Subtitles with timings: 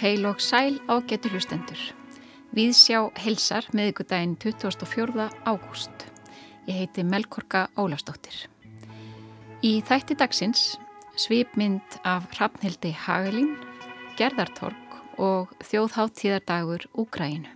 [0.00, 1.80] Heil og sæl á getur hlustendur.
[2.56, 5.26] Við sjá helsar meðugudaginn 24.
[5.44, 5.92] ágúst.
[6.64, 8.48] Ég heiti Melkorka Ólafsdóttir.
[9.60, 10.78] Í þætti dagsins
[11.20, 13.58] svipmynd af Hrafnhildi Hagelín,
[14.16, 17.52] Gerðartorg og þjóðháttíðardagur Úgræinu.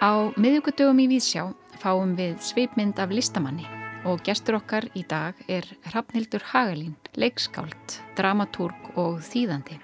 [0.00, 5.66] Á miðugudögum í Vísjá fáum við svipmynd af listamanni og gestur okkar í dag er
[5.86, 9.78] Hrafnhildur Hagelín, leikskáld, dramatúrg og þýðandi.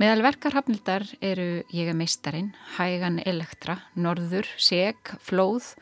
[0.00, 5.74] Meðal verkar Hrafnhildar eru Ég er meistarin, Hægan Elektra, Norður, Seg, Flóð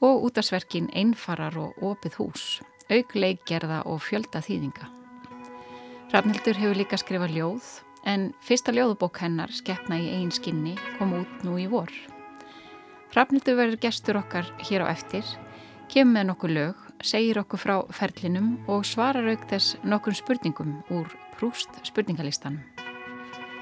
[0.00, 2.46] og útastverkin Einfarar og Opið hús,
[2.90, 4.88] auk leikgerða og fjölda þýðinga.
[6.10, 7.70] Hrafnhildur hefur líka skrifað ljóð
[8.06, 11.92] en fyrsta ljóðubók hennar, Skeppna í einn skinni, kom út nú í vor.
[13.12, 15.26] Hrafnhildur verður gestur okkar hér á eftir,
[15.92, 21.10] kemur með nokkuð lög, segir okkur frá ferlinum og svarar auk þess nokkur spurningum úr
[21.36, 22.62] Prúst spurningalistanum.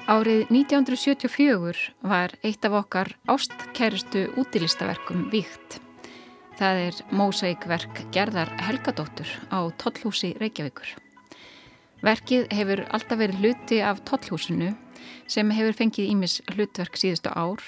[0.05, 5.79] Árið 1974 var eitt af okkar ástkæristu útilistaverkum víkt.
[6.55, 10.93] Það er mósækverk Gerðar Helgadóttur á Tollhúsi Reykjavíkur.
[12.05, 14.75] Verkið hefur alltaf verið hluti af Tollhúsinu
[15.27, 17.65] sem hefur fengið ímis hlutverk síðustu ár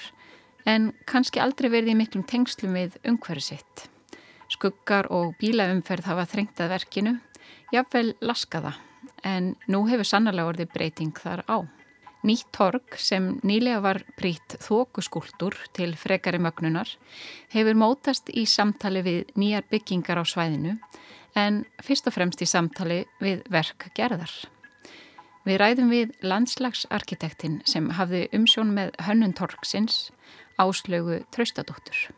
[0.64, 3.88] en kannski aldrei verið í miklum tengslum við umhverju sitt.
[4.48, 7.16] Skuggar og bílaumferð hafa þrengt að verkinu,
[7.74, 8.74] jáfnvel laskaða
[9.26, 11.58] en nú hefur sannarlega orðið breyting þar á.
[12.26, 16.90] Nýtt torg sem nýlega var prýtt þókuskúltur til frekari mögnunar
[17.54, 20.74] hefur mótast í samtali við nýjar byggingar á svæðinu
[21.38, 24.32] en fyrst og fremst í samtali við verk gerðar.
[25.46, 30.08] Við ræðum við landslagsarkitektin sem hafði umsjón með hönnun torgsins
[30.58, 32.08] áslögu Traustadóttur.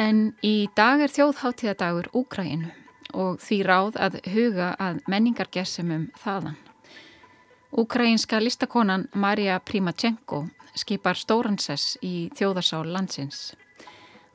[0.00, 2.70] En í dag er þjóðháttíðadagur Úkræinu
[3.12, 6.54] og því ráð að huga að menningargessemum þaðan.
[7.76, 13.50] Ukraínska listakonan Marja Primachenko skipar stóransess í þjóðarsál landsins.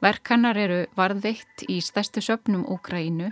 [0.06, 3.32] Verkannar eru varðveitt í stærstu söpnum Ukraínu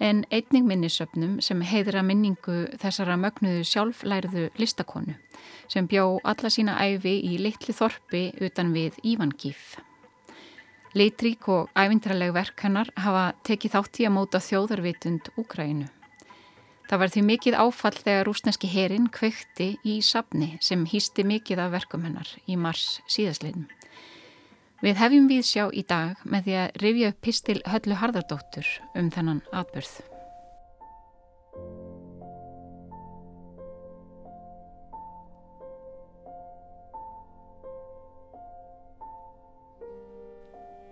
[0.00, 5.18] en einning minnisöpnum sem heiðra minningu þessara mögnuðu sjálflærðu listakonu
[5.68, 9.76] sem bjó alla sína æfi í litli þorpi utan við Ívankíf.
[10.96, 15.88] Leitrík og ævintraleg verkannar hafa tekið þátt í að móta þjóðarvitund Ukraínu.
[16.88, 21.74] Það var því mikið áfall þegar rúsneski herin kveikti í sapni sem hýsti mikið af
[21.76, 23.68] verkum hennar í mars síðasliðin.
[24.80, 29.10] Við hefjum við sjá í dag með því að rifja upp pistil höllu Harðardóttur um
[29.12, 30.17] þennan atbyrð.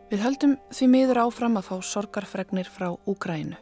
[0.07, 3.57] Við höldum því miður áfram að fá sorgarfregnir frá Úgrænu.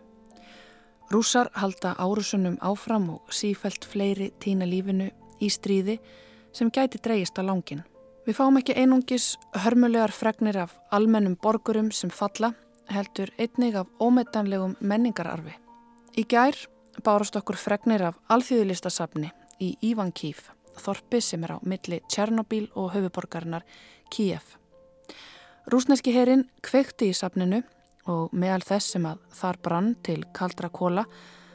[1.08, 5.06] Rússar halda árusunum áfram og sífælt fleiri týna lífinu
[5.40, 5.94] í stríði
[6.52, 7.80] sem gæti dreyist á langin.
[8.28, 9.34] Við fáum ekki einungis
[9.64, 12.52] hörmulegar fregnir af almennum borgurum sem falla,
[12.92, 15.54] heldur einnig af ómetanlegum menningararfi.
[16.16, 16.56] Í gær
[17.04, 19.32] bárast okkur fregnir af alþjóðlistasafni
[19.64, 23.64] í Ívankíf, þorpi sem er á milli Tjernobyl og höfuborgarinnar
[24.12, 24.58] Kíef.
[25.64, 27.62] Rúsneski herin kveikti í safninu
[28.12, 31.06] og meðal þess sem að þar brann til kaldra kóla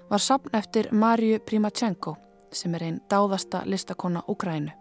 [0.10, 2.16] var sapn eftir Marju Primachenko
[2.52, 4.74] sem er einn dáðasta listakonna Ukrænu.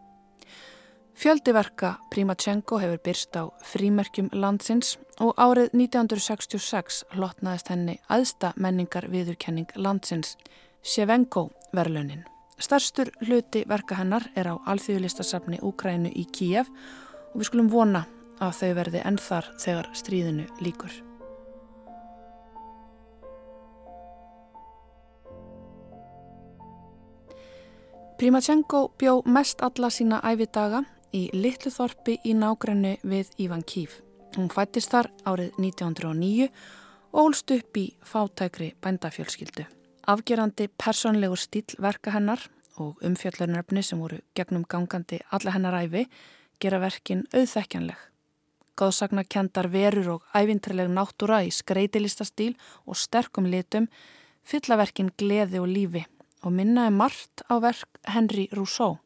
[1.18, 9.68] Fjöldiverka Primachenko hefur byrst á frímerkjum landsins og árið 1966 hlotnaðist henni aðsta menningar viðurkenning
[9.76, 10.36] landsins,
[10.80, 12.24] Shevenko verlunin.
[12.58, 16.70] Starstur hluti verka hennar er á alþjóðlistasafni Ukrænu í Kíjaf
[17.34, 18.06] og við skulum vona
[18.40, 20.92] að þau verði ennþar þegar stríðinu líkur.
[28.18, 30.82] Primachenko bjó mest alla sína æfidaga
[31.14, 33.92] í litlu þorpi í nágrennu við Ívan Kív.
[34.34, 36.48] Hún fættist þar árið 1909
[37.12, 39.68] og ólst upp í fátækri bændafjölskyldu.
[40.10, 42.42] Afgerandi personlegur stíl verka hennar
[42.82, 46.08] og umfjöllurnöfni sem voru gegnum gangandi alla hennar æfi
[46.58, 47.98] gera verkin auðþekkjanleg.
[48.78, 52.24] Góðsagna kendar verur og ævintrileg náttúra í skreitilista
[52.86, 53.88] og sterkum litum
[54.46, 56.04] fylla verkin gleði og lífi
[56.46, 58.98] og minnaði margt á verk Henry Rousseau.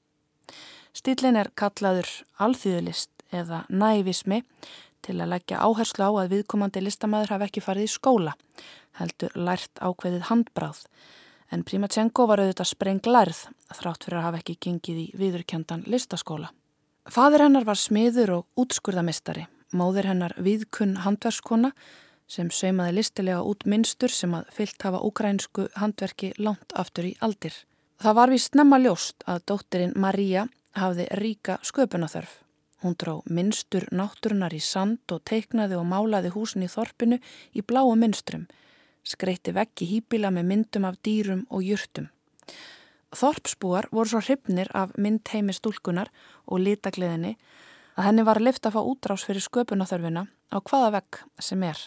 [0.93, 4.43] Stílinn er kallaður alþýðulist eða nævismi
[5.03, 8.35] til að leggja áherslu á að viðkomandi listamæður hafi ekki farið í skóla,
[9.01, 10.85] heldur lært ákveðið handbráð,
[11.51, 16.53] en Primachenko var auðvitað spreng lærð þrátt fyrir að hafa ekki gengið í viðurkjöndan listaskóla.
[17.11, 21.73] Fadur hennar var smiður og útskurðamistari, móður hennar viðkunn handverskona
[22.29, 27.53] sem saumaði listilega út minnstur sem að fyllt hafa ukrainsku handverki langt aftur í aldir.
[28.03, 30.47] Það var við snemma ljóst að dóttirinn Maria
[30.79, 32.39] hafði ríka sköpunaþörf.
[32.83, 37.21] Hún dró minnstur náttúrunar í sand og teiknaði og málaði húsin í þorpinu
[37.55, 38.49] í bláu minnstrum,
[39.07, 42.09] skreitti veggi hýpila með myndum af dýrum og jurtum.
[43.13, 46.11] Þorpsbúar voru svo hrifnir af myndheimi stúlkunar
[46.47, 47.37] og litagliðinni
[47.97, 51.79] að henni var lift að fá útrás fyrir sköpunaþörfina á hvaða vegg sem er.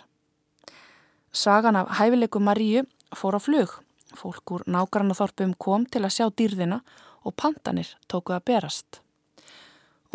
[1.31, 2.85] Sagan af hæfileiku Maríu
[3.15, 3.81] fór á flug.
[4.15, 6.79] Fólk úr nágrannaþorpum kom til að sjá dýrðina
[7.25, 9.01] og pandanir tóku að berast.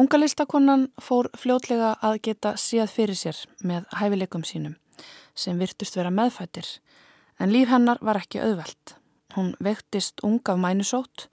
[0.01, 4.79] Unga listakonnan fór fljótlega að geta síðað fyrir sér með hæfileikum sínum
[5.37, 6.69] sem virtust vera meðfættir
[7.41, 8.95] en líf hennar var ekki auðvelt.
[9.37, 11.29] Hún vektist ung af mænusótt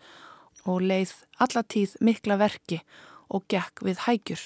[0.68, 2.81] og leið allatíð mikla verki
[3.29, 4.44] og gekk við hægjur.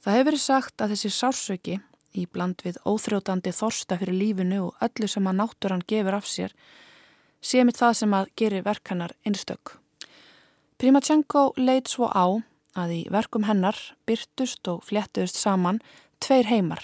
[0.00, 1.80] Það hefur verið sagt að þessi sársöki,
[2.16, 6.54] í bland við óþrjótandi þorsta fyrir lífinu og öllu sem að náttúran gefur af sér,
[7.40, 9.76] sé mitt það sem að geri verkanar einstök.
[10.80, 12.40] Primachenko leid svo á
[12.80, 13.76] að í verkum hennar
[14.08, 15.80] byrtust og flettuðust saman
[16.24, 16.82] tveir heimar,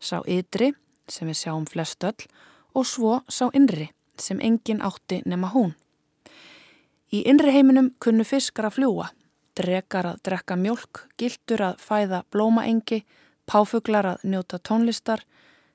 [0.00, 0.74] sá ytri,
[1.08, 2.28] sem við sjáum flest öll,
[2.76, 3.88] og svo sá innri
[4.20, 5.72] sem engin átti nema hún.
[7.08, 9.08] Í innri heiminum kunnu fiskar að fljúa,
[9.58, 13.02] drekar að drekka mjölk, gildur að fæða blómaengi,
[13.48, 15.24] páfuglar að njóta tónlistar,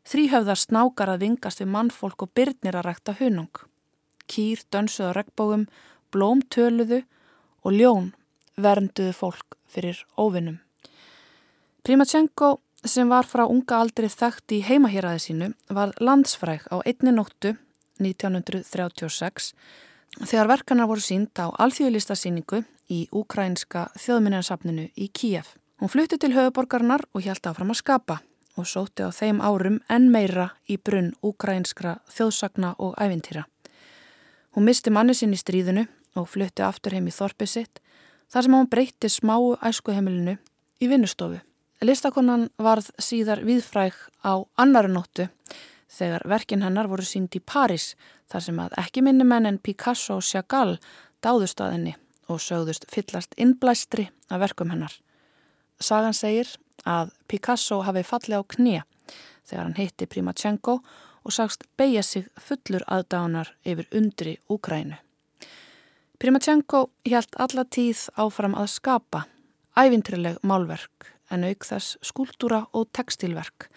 [0.07, 3.63] þrýhöfðar snákar að vingast við mannfólk og byrnir að rækta hunung.
[4.27, 5.67] Kýr dönsuð á regnbógum,
[6.11, 7.03] blóm töluðu
[7.63, 8.11] og ljón
[8.59, 10.59] vernduðu fólk fyrir óvinnum.
[11.83, 17.55] Primachenko sem var frá unga aldri þekkt í heimahýraði sínu var landsfræk á einni nóttu
[18.03, 19.53] 1936
[20.27, 25.55] þegar verkanar voru sínd á alþjóðlistasýningu í ukrainska þjóðminnarsafninu í Kíjaf.
[25.81, 28.19] Hún flutti til höfuborgarnar og hjælta áfram að skapa
[28.57, 33.43] og sóti á þeim árum enn meira í brunn ukrainskra þjóðsagna og ævintýra.
[34.53, 35.87] Hún misti manni sinn í stríðinu
[36.19, 37.81] og flutti aftur heim í þorpið sitt
[38.31, 40.37] þar sem hún breytti smáu æskuheimilinu
[40.79, 41.41] í vinnustofu.
[41.83, 45.27] Listakonan varð síðar viðfræk á annari nóttu
[45.91, 47.93] þegar verkin hennar voru sínd í París
[48.31, 50.77] þar sem að ekki minni menn en Picasso og Chagall
[51.25, 51.97] dáðust að henni
[52.31, 54.93] og sögðust fyllast innblæstri af verkum hennar.
[55.79, 56.49] Sagan segir
[56.85, 58.81] að Picasso hafi fallið á knið
[59.49, 60.77] þegar hann heitti Primachenko
[61.23, 64.95] og sagst beigja sig fullur aðdánar yfir undri Úkrænu.
[66.19, 69.25] Primachenko hjælt alla tíð áfram að skapa
[69.75, 73.67] ævintrileg málverk en auk þess skúltúra og textilverk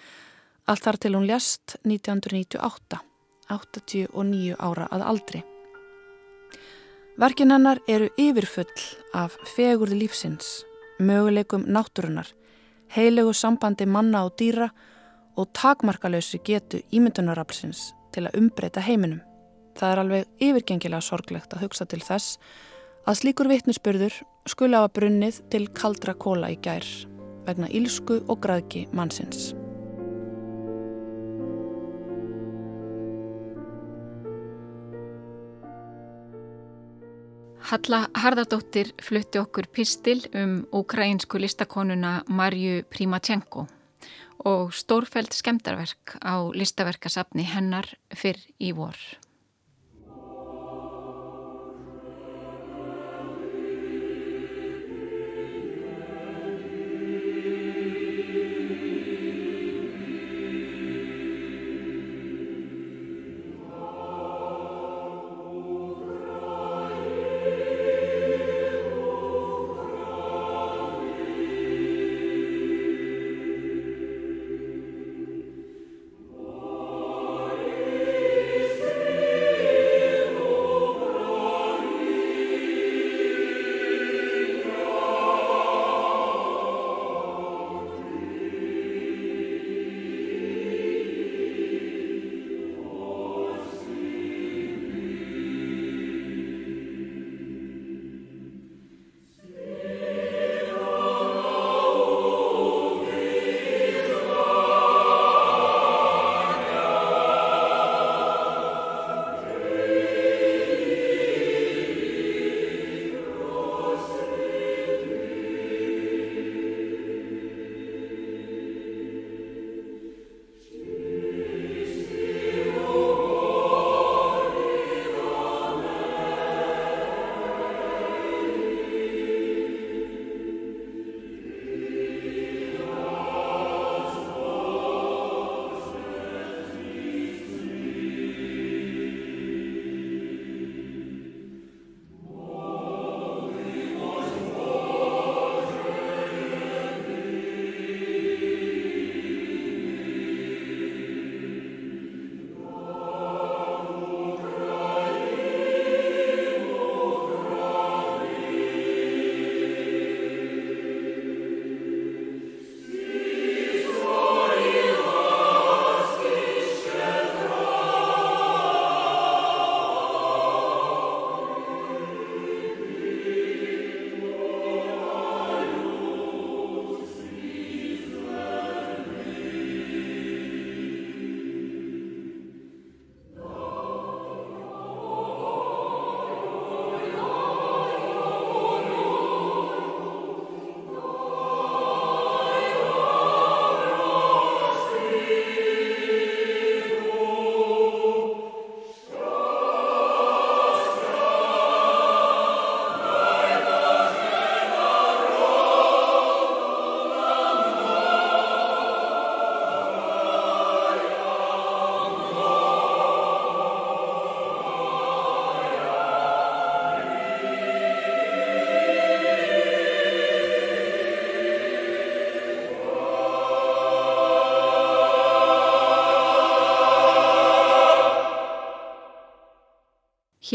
[0.66, 2.98] Allt þar til hún ljast 1998,
[3.54, 5.44] 89 ára að aldri.
[7.16, 8.82] Verkin hennar eru yfirfull
[9.16, 10.66] af fegurði lífsins,
[11.00, 12.28] möguleikum náttúrunar,
[12.92, 14.68] heilegu sambandi manna og dýra
[15.40, 19.24] og takmarkalösi getu ímyndunaraflsins til að umbreyta heiminum.
[19.80, 22.36] Það er alveg yfirgengilega sorglegt að hugsa til þess
[23.08, 24.20] að slíkur vittnesbyrður
[24.52, 26.84] skuli hafa brunnið til kaldra kóla í gær
[27.48, 29.54] vegna ílsku og græðki mannsins.
[37.66, 43.64] Halla Harðardóttir flutti okkur pistil um ukrainsku listakonuna Marju Primachenko
[44.46, 48.94] og stórfæld skemdarverk á listaverkasafni hennar fyrr í vor.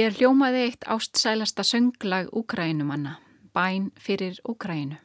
[0.01, 3.19] Hér hljómaði eitt ástsælasta sönglag Úkrænumanna,
[3.53, 4.97] Bæn fyrir Úkrænu.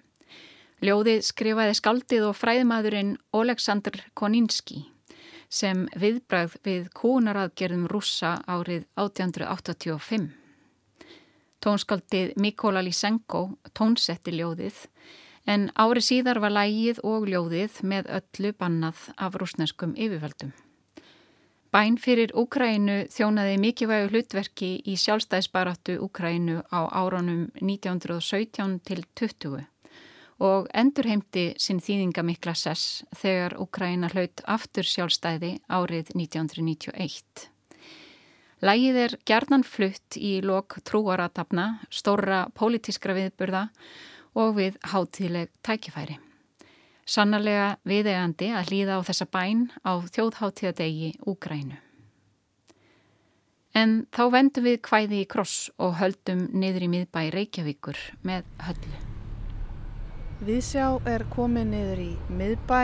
[0.81, 4.87] Ljóðið skrifaði skaldið og fræðmaðurinn Oleksandr Koninski
[5.53, 10.31] sem viðbræð við kúnaraðgerðum rússa árið 1885.
[11.61, 14.87] Tónskaldið Mikola Lysenko tónsetti ljóðið
[15.45, 20.57] en ári síðar var lægið og ljóðið með öllu bannað af rúsneskum yfirvöldum.
[21.75, 29.65] Bæn fyrir Úkrænu þjónaði mikilvægu hlutverki í sjálfstæðisbaratu Úkrænu á árunum 1917 til 20
[30.47, 37.49] og endurheimti sinn þýðingamikla sess þegar Úkræna hlaut aftur sjálfstæði árið 1991.
[38.65, 43.67] Lægið er gerðan flutt í lok trúaratafna, stóra pólitískra viðburða
[44.37, 46.21] og við hátíðleg tækifæri.
[47.07, 51.79] Sannarlega viðegandi að hlýða á þessa bæn á þjóðháttíðadegi Úgrænu.
[53.77, 59.03] En þá vendum við hvæði í kross og höldum niður í miðbæ Reykjavíkur með höllu.
[60.47, 62.81] Viðsjá er komið niður í miðbæ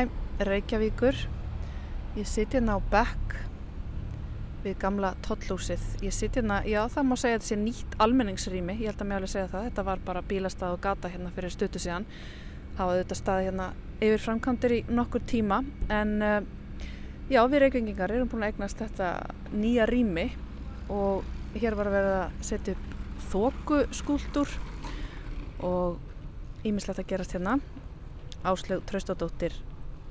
[0.46, 1.24] Reykjavíkur.
[2.16, 3.40] Ég siti hérna á bekk
[4.62, 5.82] við gamla tollúsið.
[6.06, 9.08] Ég sitt hérna, já það má segja að þetta sé nýtt almenningsrými, ég held að
[9.10, 12.06] mjög alveg segja það, þetta var bara bílastað og gata hérna fyrir stötu síðan.
[12.78, 13.68] Var þetta staði hérna
[14.02, 15.60] yfir framkantir í nokkur tíma
[15.92, 16.38] en uh,
[17.30, 19.12] já við reykvingingar erum búin að eignast þetta
[19.54, 20.30] nýja rými
[20.92, 22.96] og hér var að vera að setja upp
[23.32, 24.56] þókuskúldur
[25.62, 27.58] og ímislegt að gerast hérna.
[28.42, 29.54] Áslög Traustadóttir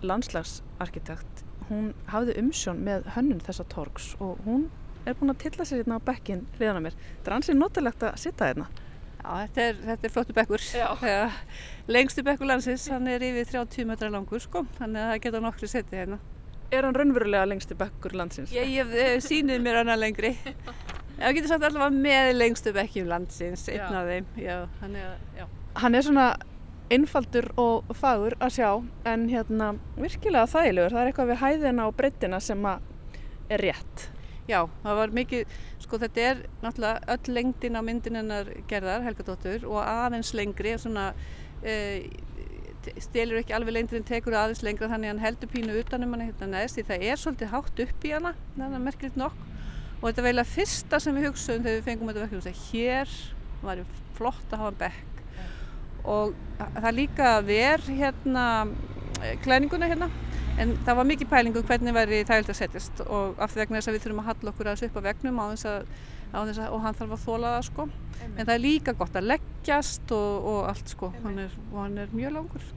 [0.08, 4.68] landslagsarkitekt hún hafði umsjón með hönnun þessa torgs og hún
[5.08, 6.98] er búin að tilla sér hérna á bekkin hliðan á mér.
[7.24, 8.68] Það er ansið notalegt að sitta hérna.
[9.22, 10.64] Já, þetta er, þetta er flottu bekkur.
[11.92, 15.70] Lengstu bekkur landsins, hann er yfir 30 metra langur sko, þannig að það geta nokkri
[15.70, 16.20] setið hérna.
[16.72, 18.54] Er hann raunverulega lengstu bekkur landsins?
[18.56, 20.32] Ég, ég, ég sýnir mér hann að lengri.
[21.18, 24.30] Það getur sagt allavega með lengstu bekkjum landsins, einn af þeim.
[24.42, 25.44] Já, hann, er,
[25.84, 26.30] hann er svona
[26.92, 28.70] einfaldur og fagur að sjá
[29.12, 30.96] en hérna virkilega þægilegur.
[30.96, 34.08] Það er eitthvað við hæðina og breyttina sem er rétt.
[34.50, 39.26] Já, það var mikið, sko þetta er náttúrulega öll lengdin á myndin hennar gerðar, Helga
[39.28, 41.12] Dóttur, og aðeins lengri, svona,
[41.62, 41.76] e,
[43.04, 46.50] stelur ekki alveg lengdin, tekur aðeins lengra þannig að hann heldur pínu utanum hann hérna
[46.56, 49.46] neðst því það er svolítið hátt upp í hana, það er merkilegt nokk.
[50.02, 53.16] Og þetta er veila fyrsta sem við hugsaðum þegar við fengum þetta verkefni, hér
[53.62, 53.84] var
[54.18, 55.24] flott að hafa bekk.
[56.10, 58.46] Og það líka ver hérna
[59.46, 60.10] klæninguna hérna
[60.62, 63.94] en það var mikið pælingu um hvernig væri þægilt að setjast og af því að
[63.96, 65.86] við þurfum að halla okkur aðeins upp á vegnum á þess að,
[66.32, 67.88] á þess að og hann þarf að þóla það sko.
[68.22, 68.36] Amen.
[68.38, 71.12] en það er líka gott að leggjast og, og allt sko.
[71.24, 72.68] Hann er, og hann er mjög langur.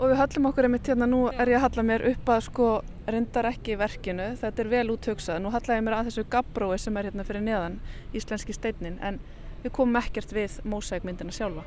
[0.00, 2.70] Og við hallum okkur einmitt hérna, nú er ég að halla mér upp að sko
[3.06, 6.98] reyndar ekki verkinu, þetta er vel úttöksað nú halla ég mér að þessu gabbrói sem
[6.98, 7.78] er hérna fyrir neðan
[8.16, 9.20] íslenski steinin en
[9.62, 11.64] við komum ekkert við mósækmyndina sjálfa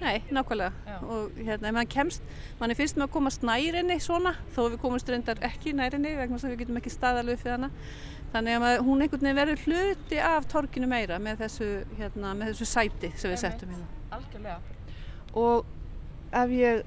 [0.00, 0.96] Nei, nákvæmlega Já.
[1.04, 2.22] og hérna, ef mann kemst,
[2.60, 6.38] mann er fyrst með að komast nærinni svona, þó við komumst reyndar ekki nærinni vegna
[6.38, 7.68] þess að við getum ekki staðalöf fyrir hana,
[8.32, 12.54] þannig að maður, hún einhvern veginn verður hluti af torkinu meira með þessu, hérna, með
[12.54, 13.90] þessu sæti sem við settum hérna.
[14.16, 14.56] Algjörlega.
[15.44, 15.68] Og
[16.40, 16.82] ef ég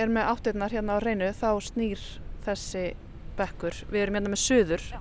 [0.00, 2.08] er með áttirnar hérna á reynu þá snýr
[2.48, 2.88] þessi
[3.36, 5.00] bekkur, við erum hérna með söður, Já.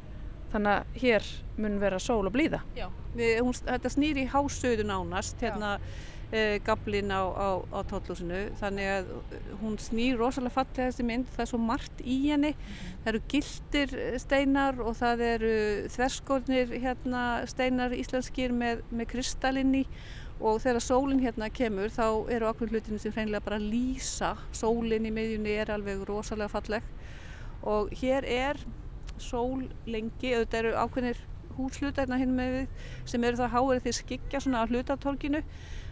[0.52, 2.66] þannig að hér mun vera sól og blíða.
[2.76, 7.80] Já, við, hún, þetta snýr í hásöðu nánast, hérna, Já e, gablin á, á, á
[7.90, 9.12] tóllúsinu þannig að
[9.62, 12.54] hún snýr rosalega fallega þessi mynd, það er svo margt í henni.
[12.54, 15.54] Mm það eru gildir steinar og það eru
[15.94, 19.86] þverskornir hérna, steinar íslenskir með, með kristallinni
[20.40, 24.36] og þegar sólinn hérna kemur þá eru okkur hlutinu sem hreinlega bara lýsa.
[24.56, 26.86] Sólinn í miðjunni er alveg rosalega falleg.
[27.68, 28.62] Og hér er
[29.20, 31.26] sól lengi, auðvitað eru ákveðnir
[31.58, 35.42] húsluta hérna hinn með við sem eru það háið því skikja svona á hlutatorkinu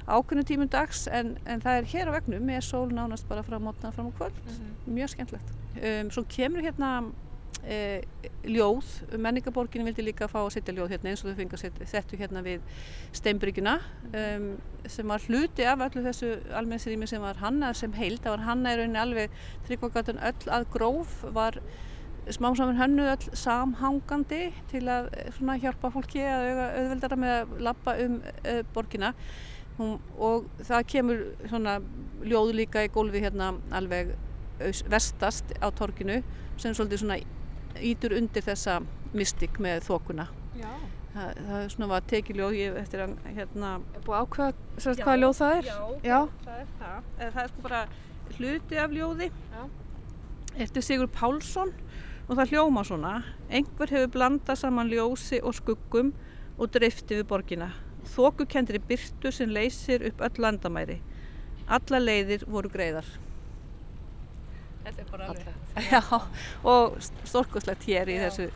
[0.07, 3.59] ákveðnum tímum dags en, en það er hér á vegnum með sól nánast bara frá
[3.59, 4.35] mótna fram á kvöld.
[4.43, 4.93] Mm -hmm.
[4.93, 5.49] mjög skemmtlegt
[5.83, 6.91] um, svo kemur hérna
[7.67, 8.03] e,
[8.47, 8.85] ljóð,
[9.19, 12.43] menningaborgin vildi líka fá að setja ljóð hérna eins og þau fengið að setja hérna
[12.45, 12.61] við
[13.17, 13.79] Steinbryggjuna
[14.11, 14.47] um,
[14.85, 18.73] sem var hluti af öllu þessu almennsrými sem var hanna sem heild, það var hanna
[18.73, 21.59] í rauninni alveg tryggvakatan öll að gróf var
[22.31, 27.95] smá saman hönnu öll samhangandi til að svona, hjálpa fólki að auðveldara með að lappa
[28.03, 29.13] um uh, borgina
[29.77, 31.77] Hún, og það kemur svona
[32.25, 34.15] ljóð líka í gólfi hérna alveg
[34.89, 36.23] vestast á torkinu
[36.57, 37.19] sem svolítið svona
[37.85, 38.79] ítur undir þessa
[39.13, 40.27] mystik með þokuna
[41.17, 44.99] Þa, það er svona að teki ljóð ég eftir að hérna er búið ákveða sérst
[45.01, 45.69] hvaða ljóð það er?
[45.69, 46.19] Já, já.
[46.43, 47.79] það er það Eða, það er sko bara
[48.37, 49.63] hluti af ljóði já.
[50.65, 51.73] eftir Sigur Pálsson
[52.27, 53.13] og það hljóma svona
[53.49, 56.11] einhver hefur blandað saman ljósi og skuggum
[56.57, 57.71] og drifti við borgina.
[58.15, 60.99] Þókukendri byrtu sem leysir upp öll landamæri.
[61.67, 63.07] Alla leiðir voru greiðar.
[64.87, 65.55] Þetta er bara alveg.
[65.91, 66.01] Já,
[66.63, 66.97] og
[67.27, 68.27] stórkoslegt hér í Já.
[68.27, 68.49] þessu,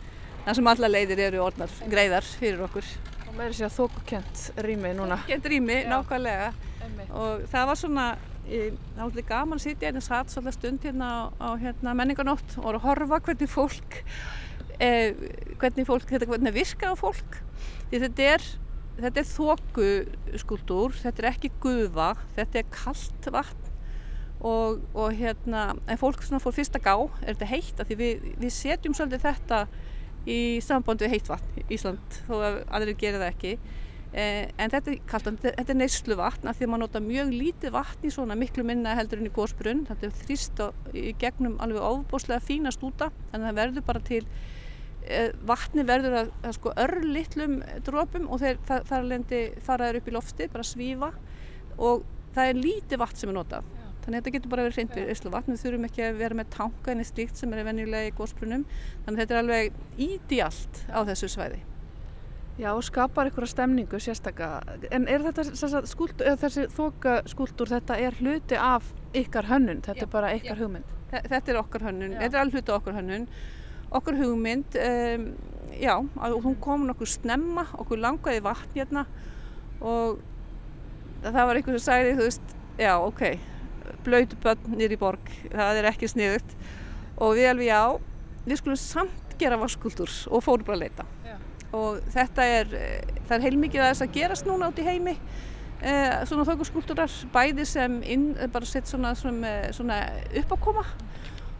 [0.45, 2.87] þar sem alla leiðir eru orðnar greiðar fyrir okkur.
[3.27, 5.17] Og með þess að þókukent rými núna.
[5.25, 6.51] Þókukent rými, nákvæmlega.
[6.85, 7.11] Einmitt.
[7.11, 8.05] Og það var svona,
[8.47, 12.57] það var svolítið gaman að sitja hérna satt svolítið stund hérna á, á hérna, menninganótt
[12.61, 14.01] og að horfa hvernig fólk,
[14.79, 15.11] eh,
[15.59, 17.41] hvernig fólk, þetta hvernig virka á fólk.
[17.91, 18.49] Því þetta er,
[19.05, 23.69] þetta er þókuskúltúr, þetta er ekki gufa, þetta er kallt vatn
[24.41, 28.27] og, og hérna, en fólk svona fór fyrst að gá, er þetta heitt, því við,
[28.41, 29.61] við setjum svolítið þetta
[30.29, 33.53] í samband við heitt vatn í Ísland, þó að aðrir gerir það ekki.
[34.11, 37.29] Eh, en þetta er kallt, þetta er neyslu vatn af því að maður nota mjög
[37.31, 39.85] lítið vatn í svona miklu minna heldur enn í gósbrunn.
[39.87, 40.63] Þetta er þrýst
[40.99, 44.23] í gegnum alveg ofbóslega fína stúta, þannig að það verður bara til
[45.47, 50.15] vatni verður að, að sko örlitlum drópum og þeir, það, þar lendi faraður upp í
[50.15, 51.11] lofti, bara svífa
[51.81, 52.03] og
[52.35, 53.71] það er lítið vatn sem er notað.
[54.01, 56.47] Þannig að þetta getur bara verið hreint Íslu vatn, við þurfum ekki að vera með
[56.55, 58.63] tanka en slíkt sem er venjulega í góðsbrunum.
[59.05, 59.75] Þannig að þetta er alveg
[60.07, 61.59] ídíalt á þessu svæði.
[62.61, 64.77] Já, og skapar ykkur stemningu sérstaklega.
[64.93, 70.07] En er þetta skúlt, þessi þoka skúltur, þetta er hluti af ykkar hönnun, þetta já,
[70.07, 70.61] er bara ykkar já.
[70.65, 70.97] hugmynd?
[71.11, 72.19] Þetta er okkar hönnun, já.
[72.23, 73.27] þetta er alveg hluti okkar hönnun.
[73.91, 75.25] Okkur hugmynd, um,
[75.75, 75.95] já,
[76.31, 79.05] hún kom nokkur snemma, okkur langaði vatn hérna
[79.81, 80.21] og
[81.21, 83.23] það var einhvers að sagði, þú veist, já, ok,
[84.05, 86.55] blöytu börn nýri borg, það er ekki sniðut
[87.21, 87.81] og við alveg já,
[88.45, 91.05] við skulum samt gera vaskultúr og fórum bara að leita.
[91.25, 91.35] Já.
[91.77, 92.75] og þetta er,
[93.27, 97.65] það er heilmikið að þess að gerast núna átt í heimi eh, svona þaukurskúltúrar, bæði
[97.69, 100.01] sem inn, bara sett svona, svona, svona
[100.43, 100.85] uppákoma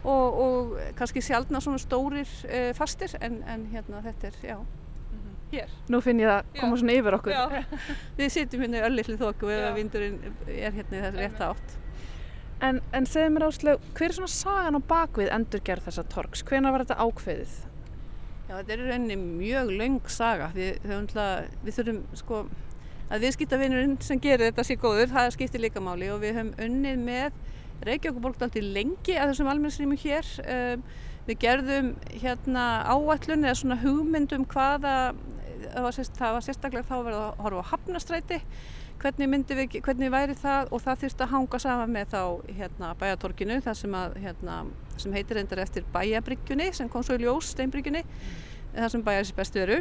[0.04, 5.36] og, og kannski sjálfna svona stórir eh, fastir en, en hérna þetta er, já mhm.
[5.52, 5.76] Hér.
[5.92, 6.80] Nú finn ég að koma Já.
[6.80, 7.36] svona yfir okkur.
[7.36, 7.64] Já.
[8.18, 11.78] Við sitjum hérna í öllitli þokku ef vindurinn er hérna í þessu rétt átt.
[12.62, 16.44] En, en segðu mér áslega, hver er svona sagan á bakvið endurgerð þessa torks?
[16.46, 17.56] Hvena var þetta ákveðið?
[18.52, 20.52] Já, þetta er rauninni mjög laung saga.
[20.54, 22.42] Við, við þurfum, sko,
[23.10, 27.02] að viðskiptavinurinn sem gerir þetta sé góður, það skiptir líka máli og við höfum unnið
[27.08, 27.42] með
[27.88, 30.28] Reykjavík alltaf lengi að þessum almennsrýmum hér.
[30.46, 30.84] Um,
[31.28, 34.94] við gerðum hérna áætlun eða svona hugmyndum hvaða,
[35.68, 38.40] það var, sérst, það var sérstaklega þá verið að horfa á hafnastræti
[39.02, 40.72] hvernig, við, hvernig væri það?
[40.74, 42.24] Og það þurfti að hanga saman með þá
[42.58, 44.58] hérna, bæjatorkinu það sem, að, hérna,
[45.02, 48.36] sem heitir endar eftir bæjabryggjunni sem kom svo í ljós, steinbryggjunni mm.
[48.80, 49.80] það sem bæjar sér bestu veru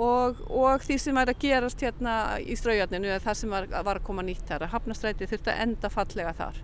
[0.00, 4.06] og, og því sem væri að gerast hérna í straujarninu það sem var, var að
[4.06, 6.62] koma nýtt þar að hafnastræti þurfti að enda fallega þar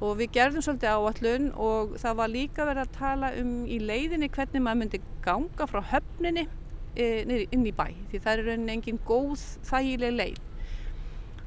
[0.00, 4.28] og við gerðum svolítið áallun og það var líka verið að tala um í leiðinni
[4.32, 6.44] hvernig maður myndi ganga frá höfninni
[6.96, 7.06] e,
[7.48, 10.42] inn í bæ því það er rauninni engin góð þægileg leið.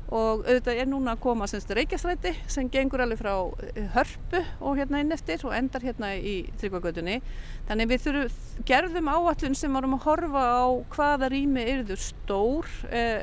[0.09, 3.33] Og auðvitað er núna að koma semst Reykjastræti sem gengur alveg frá
[3.67, 7.19] eh, hörpu og hérna inn eftir og endar hérna í Tryggvagötunni.
[7.67, 13.21] Þannig við þurfum, gerðum áallun sem varum að horfa á hvaða rými eruður stór eh,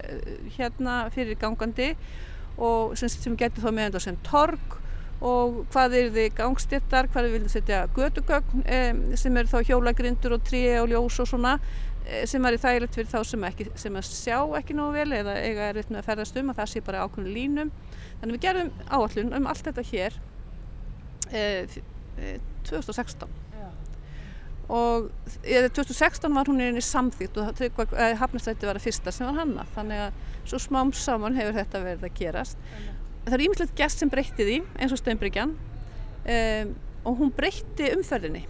[0.55, 1.97] hérna fyrir gangandi
[2.55, 4.79] og sem, sem getur þá meðan það sem torg
[5.25, 10.37] og hvað eru þið gangstéttar, hvað við viljum setja gödugögn eh, sem eru þá hjólagrindur
[10.37, 11.57] og trí og ljós og svona
[12.07, 15.33] Eh, sem í þægilegt fyrir þá sem, ekki, sem að sjá ekki nógu vel eða
[15.43, 17.73] eiga er að ferðast um að það sé bara ákveðinu línum
[18.21, 20.19] þannig við gerðum áallun um allt þetta hér
[21.35, 21.75] eh,
[22.69, 23.27] 2016
[23.57, 23.67] Já.
[24.79, 25.09] og
[25.43, 29.67] eh, 2016 var hún í samþýtt og eh, hafnastrætti var að fyrsta sem var hanna
[29.75, 32.96] þannig að svo smám saman hefur þetta verið að gerast Já.
[33.27, 35.57] Það er ímislegt gæst sem breytti því eins og Steinbryggjan
[36.25, 36.71] eh,
[37.07, 38.47] og hún breytti umferðinni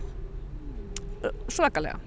[1.50, 1.98] svakalega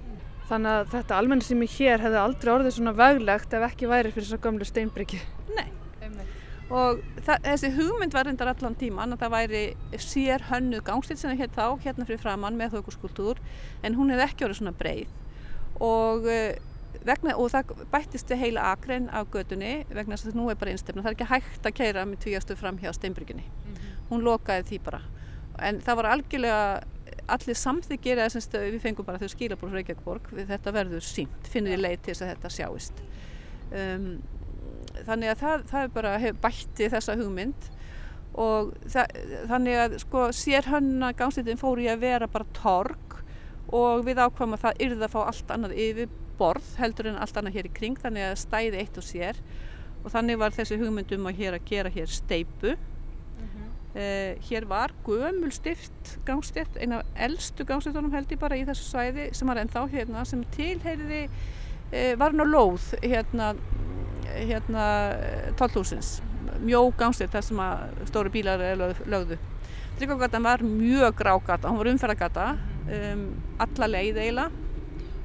[0.50, 4.38] Þannig að þetta almennisými hér hefði aldrei orðið svona veglegt ef ekki væri fyrir svo
[4.42, 5.20] gamlu steinbriki.
[5.54, 5.68] Nei,
[6.74, 9.62] og þessi hugmynd var reyndar allan tíman að það væri
[10.02, 13.38] sér hönnu gangstíð sem það hétt þá, hérna fyrir framann með þaukurskúltúr,
[13.86, 15.14] en hún hefði ekki orðið svona breið.
[15.86, 16.58] Og, eh,
[17.06, 21.02] vegna, og það bættist heila akrein á gödunni vegna þess að nú er bara einstemna.
[21.02, 23.44] Það er ekki hægt að keira með tvíastu fram hjá steinbrikinni.
[23.44, 23.98] Mm -hmm.
[24.10, 25.00] Hún lokaði því bara.
[25.58, 26.82] En það var algjörlega
[27.30, 31.80] allir samþykir við fengum bara þau skilabúr frá Reykjavík við þetta verður sínt, finnir í
[31.80, 33.02] leið til þess að þetta sjáist
[33.70, 34.08] um,
[35.06, 37.68] þannig að það, það er bara bætti þessa hugmynd
[38.40, 43.18] og það, þannig að sko sér hann að gangstíðin fór í að vera bara torg
[43.74, 47.36] og við ákvæmum að það yrði að fá allt annað yfir borð heldur en allt
[47.36, 49.42] annað hér í kring þannig að stæði eitt og sér.
[50.00, 52.78] Og þannig var þessi hugmyndum að, að gera hér steipu
[53.90, 59.24] Uh, hér var gömul stift gangstift, eina eldstu gangstiftunum held ég bara í þessu svæði
[59.34, 61.24] sem var ennþá hérna sem tilheyriði
[61.90, 63.48] e, var á lóð hérna,
[64.30, 64.84] hérna
[65.58, 66.20] tollhúsins,
[66.62, 69.40] mjó gangstir þar sem að stóri bílar lög, lögðu.
[69.98, 72.46] Tryggvagatan var mjög grágata, hún var umferðagata,
[72.94, 73.26] um,
[73.66, 74.69] alla leið eiginlega.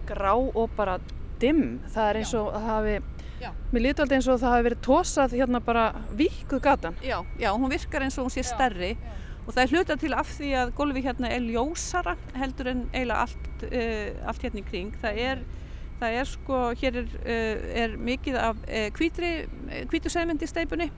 [0.07, 0.97] Grá og bara
[1.41, 2.95] dimm, það er eins og það hafi,
[3.41, 3.49] já.
[3.73, 6.97] mér líti alltaf eins og það hafi verið tósað hérna bara víkuð gatan.
[7.03, 9.13] Já, já, hún virkar eins og hún sé stærri já,
[9.45, 13.25] og það er hluta til af því að gólfi hérna er ljósara heldur en eiginlega
[13.27, 14.95] allt, uh, allt hérna í kring.
[15.03, 15.43] Það er,
[16.01, 19.33] það er sko, hér er, uh, er mikið af uh, hvítri,
[19.91, 20.89] hvítu segmendi steipunni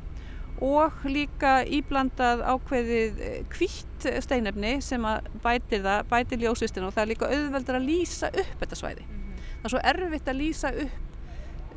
[0.64, 3.20] og líka íblandað ákveðið
[3.54, 5.04] hvitt steinefni sem
[5.44, 9.06] bætir það, bætir ljósvistinu og það er líka auðveldur að lýsa upp þetta svæði.
[9.06, 9.44] Mm -hmm.
[9.58, 11.04] Það er svo erfitt að lýsa upp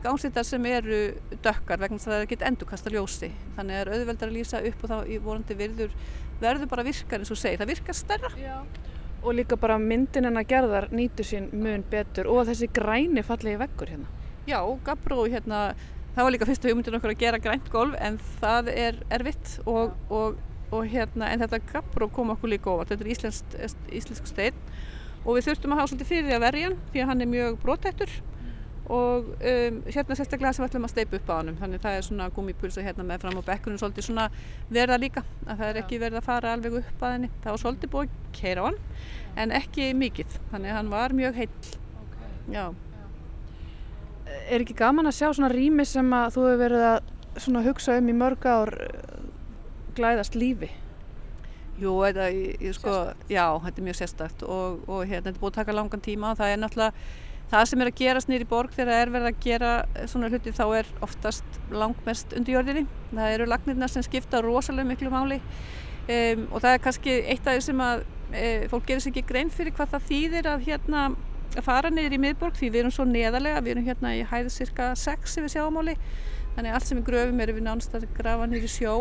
[0.03, 1.01] gangsittar sem eru
[1.45, 3.31] dökkar vegna það er ekkert endurkasta ljósi.
[3.57, 5.91] Þannig er auðveldur að lýsa upp og þá vorandi verður,
[6.41, 7.61] verður bara virkar eins og segir.
[7.61, 8.33] Það virkar stærra.
[8.41, 8.57] Já.
[9.21, 13.61] Og líka bara myndin en að gerðar nýtu sín mun betur og þessi græni fallegi
[13.61, 14.09] veggur hérna.
[14.49, 15.75] Já, Gabró hérna
[16.15, 19.95] það var líka fyrstu hugmyndin okkur að gera grænt golf en það er erfitt og,
[20.11, 23.61] og, og hérna en þetta gabró kom okkur líka ofart, þetta er íslensk,
[24.01, 24.59] íslensk stein
[25.25, 27.33] og við þurftum að hafa svolítið fyrir því að verja hann því að hann er
[27.35, 28.19] mjög brotættur
[28.91, 32.07] og um, hérna sérstaklega sem við ætlum að steipa upp á hann þannig það er
[32.09, 34.27] svona gummipulsa hérna með fram á bekkunum svolítið svona
[34.73, 37.33] verða líka að það er ekki verið að fara alveg upp að henni.
[37.39, 38.83] Það var svolítið búið að keira á hann
[39.45, 40.39] en ekki mikið.
[40.51, 41.59] Þannig að hann var mjög heill.
[42.05, 42.39] Okay.
[44.51, 48.11] Er ekki gaman að sjá svona rými sem að þú hefur verið að hugsa um
[48.11, 49.17] í mörg ár eh,
[49.97, 50.71] glæðast lífi?
[51.81, 52.95] Jú, þetta, ég, sko,
[53.31, 56.33] já, þetta er mjög sérstakt og, og hérna, þetta er búið að taka langan tíma
[56.33, 56.93] og það er náttúrulega
[57.51, 59.71] það sem er að gerast nýri borg þegar það er verið að gera
[60.13, 62.85] svona hluti þá er oftast langmest undir jörðinni.
[63.11, 67.57] Það eru lagnirna sem skipta rosalega miklu máli um, og það er kannski eitt af
[67.57, 71.09] því sem að e, fólk gerir sér ekki grein fyrir hvað það þýðir að hérna
[71.59, 74.53] að fara niður í miðborg því við erum svo neðarlega, við erum hérna í hæðu
[74.55, 75.97] cirka 6 yfir sjáamáli
[76.57, 78.95] þannig allt sem við gröfum erum við nánast að grafa niður í sjó.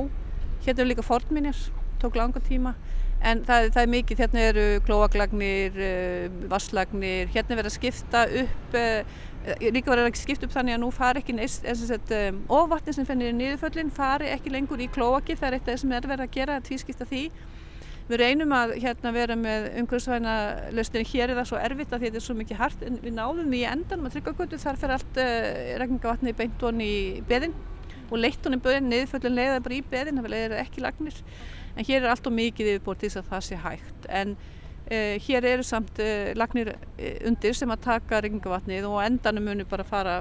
[0.66, 1.62] Hérna eru líka fornminjar,
[2.02, 2.76] tók langa tíma.
[3.20, 8.22] En það, það er mikið, hérna eru klóaglagnir, uh, vasslagnir hérna er verið að skipta
[8.44, 9.18] upp uh,
[9.60, 13.34] líka verið að skipta upp þannig að nú fari ekki neist, um, ofvatnin sem fennir
[13.34, 16.26] í niðurföllin fari ekki lengur í klóaki það er eitt af það sem er verið
[16.26, 17.24] að gera, því
[18.10, 20.36] Við reynum að hérna, vera með umhverfisvæna
[20.74, 23.52] lausnir hér er það svo erfitt að þetta er svo mikið hart en við náðum
[23.54, 27.54] í endan með tryggagötu þar fer allt uh, regningavatni beint honni í beðin
[28.10, 31.20] og leitt honni beðin niðurföllin leiða bara í beðin, það leiðir ekki lagnir.
[31.76, 34.10] En hér er allt og mikið yfirbúrt til þess að það sé hægt.
[34.22, 36.74] En uh, hér eru samt uh, lagnir
[37.30, 40.18] undir sem að taka regningavatnið og endanum munum bara fara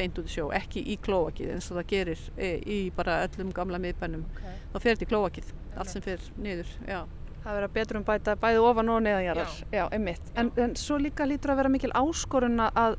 [0.00, 2.24] beint út í sjó, ekki í klóakið eins og það gerir
[2.64, 4.24] í bara öllum gamla miðbænum.
[4.32, 4.58] Okay.
[4.72, 7.04] þá fer þetta í klóakið, allt sem fer niður, já.
[7.46, 9.52] Það verður betur um bæta bæði ofan og neðanjarðar.
[9.62, 9.66] Já.
[9.78, 10.32] Já, einmitt.
[10.34, 12.96] En, en svo líka lítur að vera mikil áskorun að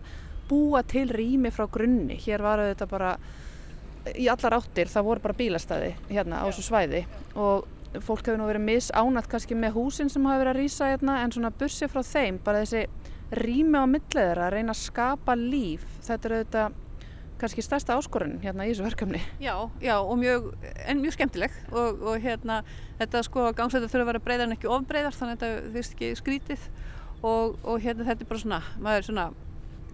[0.47, 2.15] búa til rými frá grunni.
[2.23, 3.17] Hér var þetta bara
[4.15, 7.03] í allar áttir, það voru bara bílastæði hérna á þessu svæði
[7.35, 7.67] og
[8.07, 11.33] fólk hefur nú verið misánat kannski með húsin sem hafa verið að rýsa hérna en
[11.35, 12.85] svona bursið frá þeim, bara þessi
[13.43, 15.83] rými á milliður að reyna að skapa líf.
[16.07, 16.77] Þetta er auðvitað
[17.41, 19.21] kannski stærsta áskorun hérna í þessu verkefni.
[19.43, 20.51] Já, já og mjög,
[20.87, 22.61] en mjög skemmtileg og, og hérna
[22.99, 26.13] þetta sko gangsættar þurfa að vera breyðar en ekki ofbreyðar þannig að þetta þvist ekki
[26.21, 26.69] skrítið.
[27.25, 29.27] Og, og hérna þetta er bara svona, maður er svona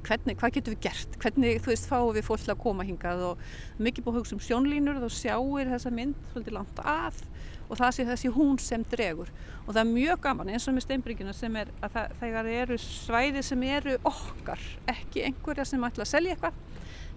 [0.04, 3.24] hvernig, hvað getur við gert, hvernig þú veist fáum við fólk að koma hingað?
[3.30, 7.24] Og mikið búið að hugsa um sjónlínur og þá sjáir þessa mynd svolítið langt að
[7.72, 9.32] og það sé þessi hún sem dregur.
[9.64, 12.78] Og það er mjög gaman eins og með steinbryggina sem er að það, það eru
[12.84, 16.60] svæði sem eru okkar, ekki einhverja sem ætla að selja eitthvað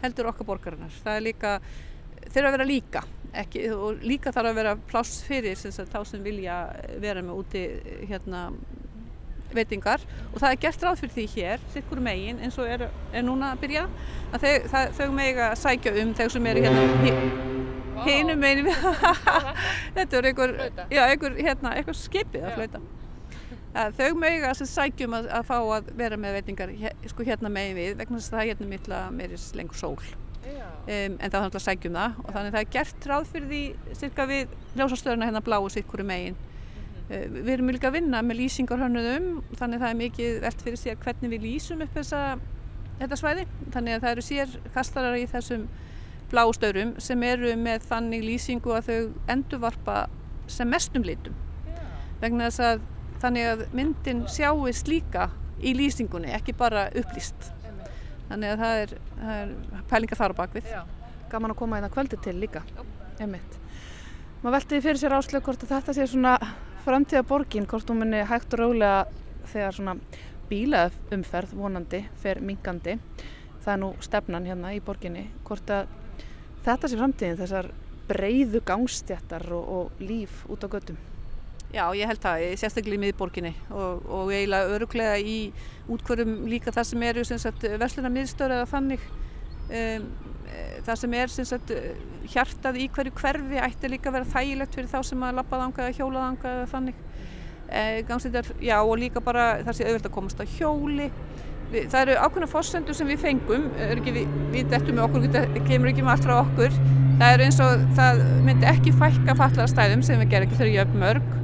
[0.03, 0.97] heldur okkar borgarinnar.
[1.05, 1.53] Það er líka,
[2.31, 3.05] þeir að vera líka
[3.37, 6.61] ekki, og líka þarf að vera pláss fyrir sem þá sem vilja
[7.03, 7.65] vera með úti
[8.09, 8.49] hérna
[9.57, 10.03] veitingar.
[10.33, 13.53] Og það er gert ráð fyrir því hér sikkur megin eins og er, er núna
[13.55, 13.87] að byrja
[14.33, 17.55] að þau, það, þau meg að sækja um þeir sem eru hérna
[18.05, 18.69] hinu megin
[19.97, 20.55] þetta er einhver,
[20.91, 22.83] einhver, hérna, einhver skipið að flauta
[23.77, 26.73] þau mögja að sækjum að, að fá að vera með veitingar
[27.11, 29.99] sko hérna megin við vegna þess að það er hérna mittla meiris lengur sól.
[30.47, 33.63] Um, en það er náttúrulega sækjum það og þannig það er gert ráð fyrir því
[33.99, 36.37] cirka við ljósastöðuna hérna bláu sikkuru megin.
[37.11, 39.27] Uh, við erum líka að vinna með lýsingarhörnuðum
[39.59, 42.21] þannig það er mikið velt fyrir sér hvernig við lýsum upp þessa,
[43.01, 43.49] þetta svæði.
[43.75, 45.67] Þannig að það eru sér kastarar í þessum
[46.31, 49.01] bláu stöðrum sem eru með þannig lýsingu að þau
[49.35, 50.05] endurvarpa
[50.51, 51.35] sem mestum litum.
[52.23, 52.87] Vegna þess að
[53.27, 57.51] þannig að myndin sjáist líka í lýsingunni, ekki bara upplýst
[58.29, 60.81] þannig að það er, það er pælinga þar á bakvið Já.
[61.31, 62.63] Gaman að koma í það kvöldi til líka
[63.19, 63.59] Einmitt.
[64.43, 66.37] maður veldi fyrir sér áslög hvort þetta sé svona
[66.87, 69.07] framtíða borgin, hvort hún muni hægt og rálega
[69.51, 69.97] þegar svona
[70.51, 73.01] bílaumferð vonandi fer mingandi
[73.67, 75.91] það er nú stefnan hérna í borginni, hvort að
[76.67, 77.73] þetta sé framtíðin, þessar
[78.07, 80.99] breyðu gangstjættar og, og líf út á göttum.
[81.75, 85.39] Já, ég held það, sérstaklega í miðborginni og, og eiginlega öruglega í
[85.93, 87.25] útkvörum líka það sem eru
[87.83, 89.09] versluna miðstöru eða þannig.
[89.67, 90.07] Um,
[90.87, 91.73] það sem er sagt,
[92.33, 95.85] hjartað í hverju hverfi ætti líka að vera þægilegt fyrir þá sem að lappa þanga
[95.85, 97.03] eða hjóla þanga eða þannig.
[97.67, 101.09] E, gangsindar, já og líka bara það sé auðvitað að komast á hjóli.
[101.73, 105.59] Við, það eru ákveðna fórsendur sem við fengum, ekki, við, við dettum með okkur, það
[105.67, 106.79] kemur ekki með allt frá okkur.
[107.17, 110.73] Það er eins og það myndi ekki fækka fallara stæðum sem við gerum ekki þegar
[110.77, 111.35] ég upp mörg.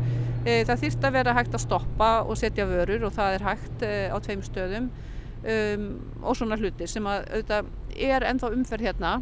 [0.42, 3.83] E, það þýrt að vera hægt að stoppa og setja vörur og það er hægt
[3.87, 4.88] e, á tveim stöðum
[5.42, 5.85] um,
[6.22, 7.70] og svona hluti sem að auðvitað
[8.11, 9.12] er ennþá umferð hérna.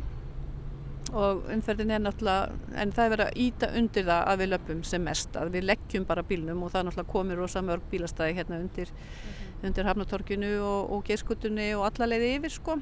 [1.11, 4.83] Og umferðin er náttúrulega en það er verið að íta undir það að við löpum
[4.87, 8.61] sem mest, að við leggjum bara bílnum og það náttúrulega komir rosa mörg bílastæði hérna
[8.61, 9.67] undir, mm -hmm.
[9.67, 12.79] undir Hafnatorkinu og, og Gerskutunni og alla leiði yfir sko.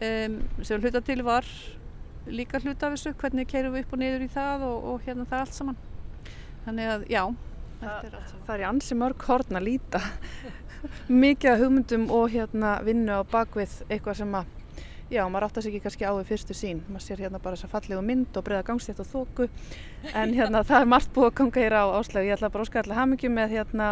[0.00, 1.44] Um, sem hluta til var
[2.26, 5.24] líka hluta af þessu, hvernig keirum við upp og niður í það og, og hérna
[5.24, 5.76] það allt saman.
[6.64, 7.34] Þannig að já
[7.80, 8.14] Það
[8.46, 10.00] það er í ansi mörg horn að líta
[11.08, 14.56] mikið hugmyndum og hérna vinnu á bakvið eitthvað sem að
[15.10, 16.80] Já, maður áttast ekki kannski á því fyrstu sín.
[16.86, 19.48] Maður sér hérna bara þess að fallegu mynd og breyða gangstétt og þóku.
[20.14, 22.28] En hérna það er margt búið að ganga hér á áslegu.
[22.28, 23.88] Ég ætla bara að skalla hamingjum með hérna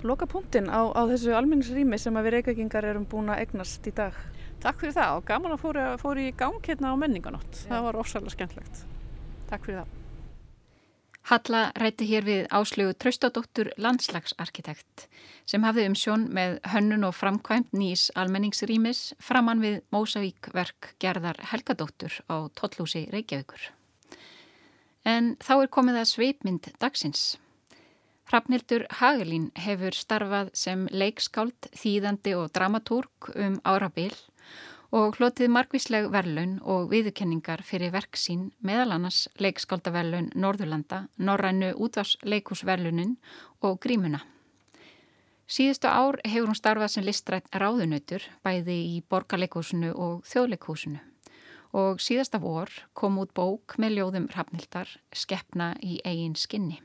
[0.00, 4.16] loka punktin á, á þessu almenningsrými sem við reykjagingar erum búin að egnast í dag.
[4.64, 7.64] Takk fyrir það og gaman að fóra, fóra í gang hérna á menninganótt.
[7.68, 8.84] Það var ósæðilega skemmtlegt.
[9.52, 9.99] Takk fyrir það.
[11.28, 15.04] Halla rætti hér við áslögu Traustadóttur landslagsarkitekt
[15.50, 21.38] sem hafði um sjón með hönnun og framkvæmt nýs almenningsrýmis framann við Mósavík verk gerðar
[21.52, 23.68] Helgadóttur á Tollúsi Reykjavíkur.
[25.04, 27.36] En þá er komið að sveipmynd dagsins.
[28.30, 34.39] Hrafnildur Hagelín hefur starfað sem leikskáld, þýðandi og dramatúrk um árabil og
[34.90, 43.12] hlotið margvísleg verlaun og viðurkenningar fyrir verk sín meðal annars leikskáldaverlaun Norðurlanda, Norrænu útvarsleikusverlunin
[43.62, 44.24] og Grímuna.
[45.46, 50.98] Síðustu ár hefur hún starfað sem listrætt ráðunautur bæði í borgarleikúsinu og þjóðleikúsinu
[51.70, 56.80] og síðasta vor kom út bók með ljóðum Hrafnildar Skeppna í eigin skinni.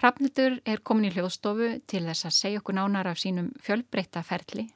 [0.00, 4.72] Hrafnildur er komin í hljóðstofu til þess að segja okkur nánar af sínum fjölbreyta ferli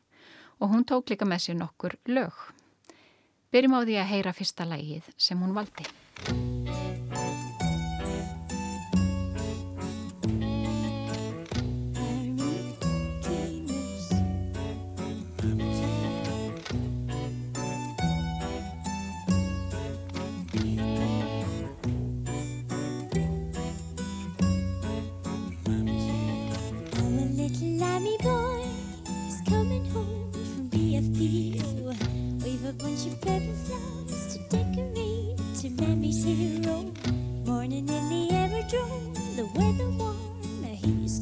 [0.60, 2.34] og hún tók líka með sér nokkur lög.
[3.52, 5.86] Byrjum á því að heyra fyrsta lægið sem hún valdi.
[33.14, 34.38] flowers to
[35.60, 36.24] to Mammy's.
[37.46, 40.42] Morning in the aerodrome, the weather warm,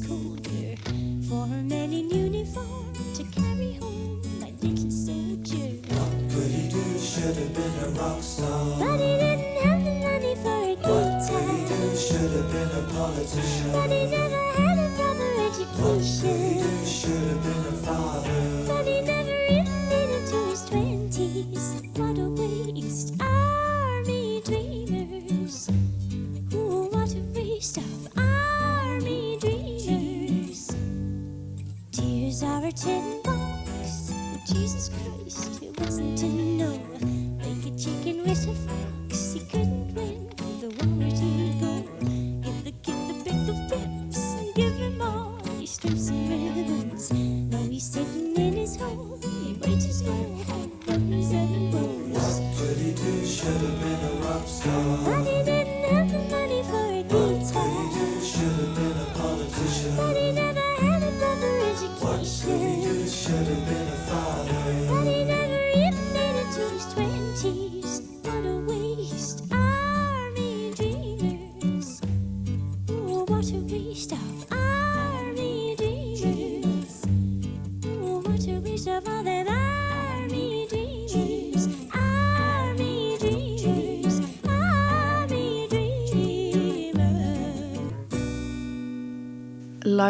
[0.07, 0.75] colder.
[1.27, 5.77] For a man in uniform to carry home, my little soldier.
[5.93, 6.99] What could he do?
[6.99, 8.79] Should have been a rock star.
[8.79, 10.91] But he didn't have the money for a guitar.
[10.91, 11.97] What could he do?
[11.97, 13.71] Should have been a politician.
[13.71, 15.79] But he never had a proper education.
[15.81, 16.85] What could he do?
[16.85, 18.39] Should have been a father.
[18.67, 19.44] But he never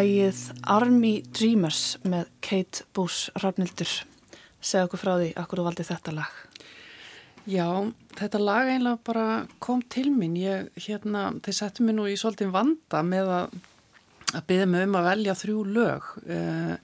[0.05, 0.39] Lægið
[0.69, 3.89] Army Dreamers með Kate Bush Rafnildur.
[4.61, 6.33] Segð okkur frá því, akkur þú valdi þetta lag?
[7.49, 7.65] Já,
[8.19, 9.23] þetta lag einlega bara
[9.63, 10.35] kom til mín.
[10.37, 13.55] Ég, hérna, þeir settu mér nú í svolítið vanda með að,
[14.27, 16.11] að byggja mig um að velja þrjú lög.
[16.27, 16.75] Uh,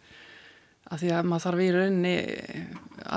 [0.90, 2.16] af því að maður þarf í rauninni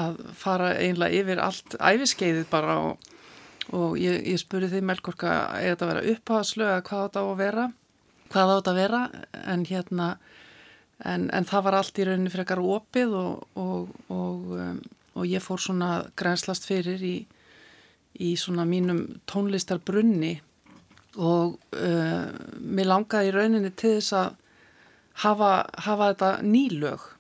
[0.03, 3.09] að fara einlega yfir allt æfiskeiðið bara og,
[3.73, 7.41] og ég, ég spurði því Melkorka eða þetta vera uppháðslög eða hvað þetta á að
[7.41, 7.67] vera
[8.35, 9.01] hvað á þetta að vera
[9.51, 10.15] en hérna
[11.05, 14.81] en, en það var allt í rauninni frekar opið og, og, og, um,
[15.15, 17.17] og ég fór svona grænslast fyrir í,
[18.21, 20.37] í svona mínum tónlistarbrunni
[21.15, 24.41] og uh, mér langaði í rauninni til þess að
[25.25, 25.51] hafa,
[25.87, 27.11] hafa þetta nýlög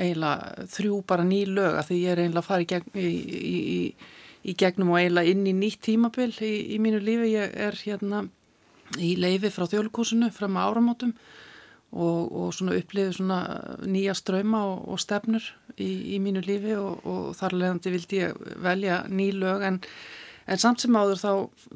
[0.00, 3.94] eiginlega þrjú bara ný lög að því ég er eiginlega að fara í, gegn, í,
[4.42, 7.32] í, gegnum og eiginlega inn í nýtt tímabil í, mínu lífi.
[7.34, 8.24] Ég er hérna
[9.00, 11.14] í leifi frá þjóðlugúsinu fram að áramótum
[11.92, 13.38] og, og svona upplifið svona
[13.84, 15.44] nýja ströyma og, og stefnur
[15.80, 19.64] í mínu lífi og, og þar leðandi vildi ég velja ný lög.
[19.68, 19.78] En,
[20.46, 21.32] en samt sem áður þá,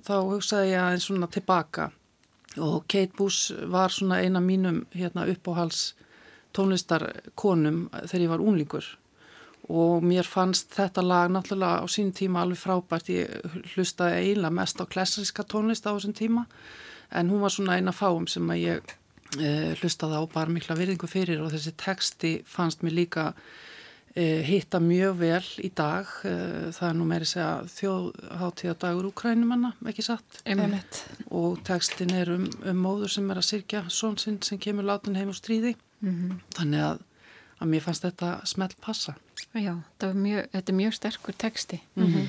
[0.09, 1.91] þá hugsaði ég aðeins svona tilbaka.
[2.57, 5.91] Og Kate Bush var svona eina mínum hérna uppáhals
[6.57, 8.95] tónlistarkonum þegar ég var unlingur
[9.67, 14.79] og mér fannst þetta lag náttúrulega á sín tíma alveg frábært, ég hlustaði eiginlega mest
[14.79, 16.47] á klassiska tónlist á þessum tíma.
[17.11, 18.95] En hún var svona eina fáum sem að ég
[19.81, 23.25] hlustaði á bara mikla virðingu fyrir og þessi teksti fannst mér líka
[24.17, 26.35] e, hitta mjög vel í dag, e,
[26.77, 30.41] það er nú meiri segja þjóðháttíðadagur úkrænumanna, ekki satt?
[30.47, 31.03] Einmitt.
[31.31, 35.33] og tekstin er um, um móður sem er að sirkja svonsinn sem kemur látin heim
[35.33, 35.77] úr stríði.
[36.01, 36.41] Mm -hmm.
[36.59, 36.99] þannig að,
[37.61, 39.15] að mér fannst þetta smelt passa.
[39.57, 39.73] Já,
[40.13, 42.27] mjög, þetta er mjög sterkur teksti mm -hmm.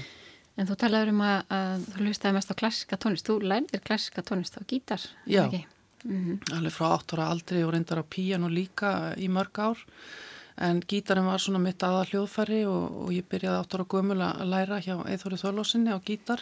[0.57, 3.27] en þú talaður um að, að þú hlustaði mest á klassiska tónlist.
[3.27, 5.67] Þú lærðir klassiska tónlist á gítar Já,
[6.07, 6.55] mm -hmm.
[6.57, 9.77] alveg frá 8 ára aldrei og reyndar á píjan líka í mörg ár.
[10.57, 14.45] En gítarinn var svona mitt aða hljóðfæri og, og ég byrjaði 8 ára gömul að
[14.49, 16.41] læra hjá Eithóri Þorlósinni á gítar.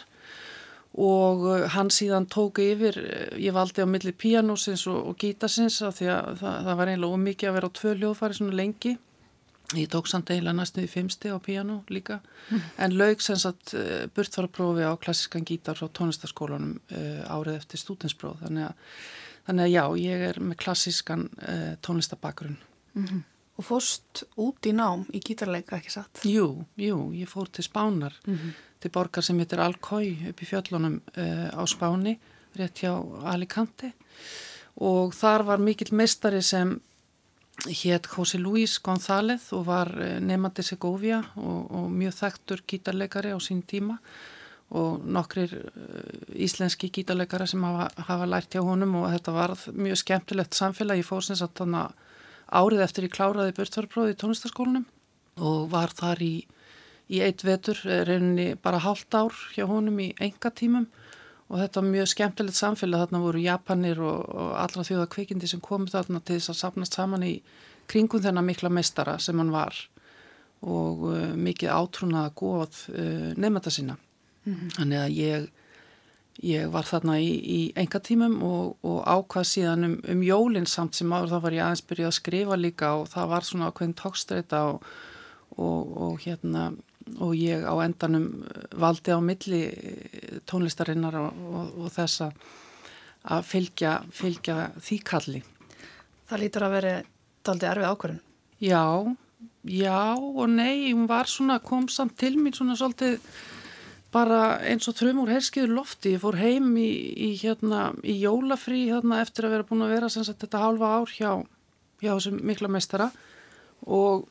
[0.96, 5.82] Og uh, hann síðan tók yfir, uh, ég valdi á milli píanósins og, og gítasins
[5.84, 8.94] af því að það, það var eiginlega ómikið að vera á tvö hljóðfæri svona lengi.
[9.74, 12.64] Ég tók samt eiginlega næstu í fimmsti á píanó líka, mm.
[12.86, 17.22] en laug sem sagt uh, burt var að prófi á klassiskan gítar frá tónlistaskólanum uh,
[17.34, 19.00] árið eftir stútinspróð, þannig að
[19.46, 22.60] þannig að já, ég er með klassiskan uh, tónlistabakgrunn
[22.94, 23.24] mm -hmm.
[23.56, 26.20] Og fórst út í nám í gítarleika, ekki satt?
[26.28, 28.52] Jú, jú, ég fór til Spánar mm -hmm
[28.86, 32.16] til borgar sem heitir Alcói upp í fjöllunum uh, á Spáni,
[32.56, 32.92] rétt hjá
[33.28, 33.92] Alicante
[34.76, 36.76] og þar var mikill meistari sem
[37.66, 43.38] hétt José Luis González og var uh, nefandi Segovia og, og mjög þekktur gítarleikari á
[43.40, 43.98] sín tíma
[44.74, 50.00] og nokkrir uh, íslenski gítarleikari sem hafa, hafa lært hjá honum og þetta var mjög
[50.02, 50.98] skemmtilegt samfélag.
[51.00, 52.02] Í fórsins að þannig
[52.46, 54.86] árið eftir ég kláraði börtvarpróði í tónlistaskólanum
[55.36, 56.34] og var þar í
[57.12, 60.86] í eitt vetur, eh, reyninni bara hálft ár hjá honum í enga tímum
[61.48, 65.62] og þetta var mjög skemmtilegt samfélag, þarna voru Japanir og, og allra þjóða kvikindi sem
[65.62, 67.34] komið þarna til þess að sapnast saman í
[67.86, 69.76] kringum þennan mikla meistara sem hann var
[70.66, 73.94] og uh, mikið átrúnaða góð uh, nefnda sína.
[74.46, 74.74] Mm -hmm.
[74.78, 75.48] Þannig að ég,
[76.42, 80.94] ég var þarna í, í enga tímum og, og ákvað síðan um, um jólinn samt
[80.94, 83.94] sem áður þá var ég aðeins byrjuð að skrifa líka og það var svona ákveðin
[83.94, 84.82] tókstreita og,
[85.58, 86.72] og hérna
[87.22, 88.44] og ég á endanum
[88.74, 89.62] valdi á milli
[90.46, 95.42] tónlistarinnar og, og, og þess að fylgja, fylgja því kalli.
[96.26, 96.94] Það lítur að veri
[97.46, 98.22] daldi erfið ákvörðun?
[98.62, 98.84] Já,
[99.62, 103.20] já og nei, hún var svona, kom samt til mér svona svolítið
[104.16, 106.14] bara eins og þrjum úr herskiður lofti.
[106.16, 106.88] Ég fór heim í,
[107.28, 111.12] í, hérna, í jólafrí hérna, eftir að vera búin að vera sagt, þetta halva ár
[111.12, 111.30] hjá,
[112.00, 113.10] hjá þessum mikla meistara
[113.84, 114.26] og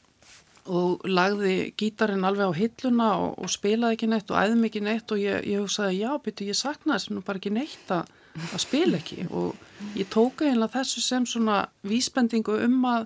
[0.65, 5.11] og lagði gítarinn alveg á hilluna og, og spilaði ekki neitt og æði mikið neitt
[5.13, 8.09] og ég, ég hugsaði já, byrju, ég saknaði þess að bara ekki neitt að,
[8.47, 13.05] að spila ekki og ég tóka einlega þessu sem svona vísbendingu um að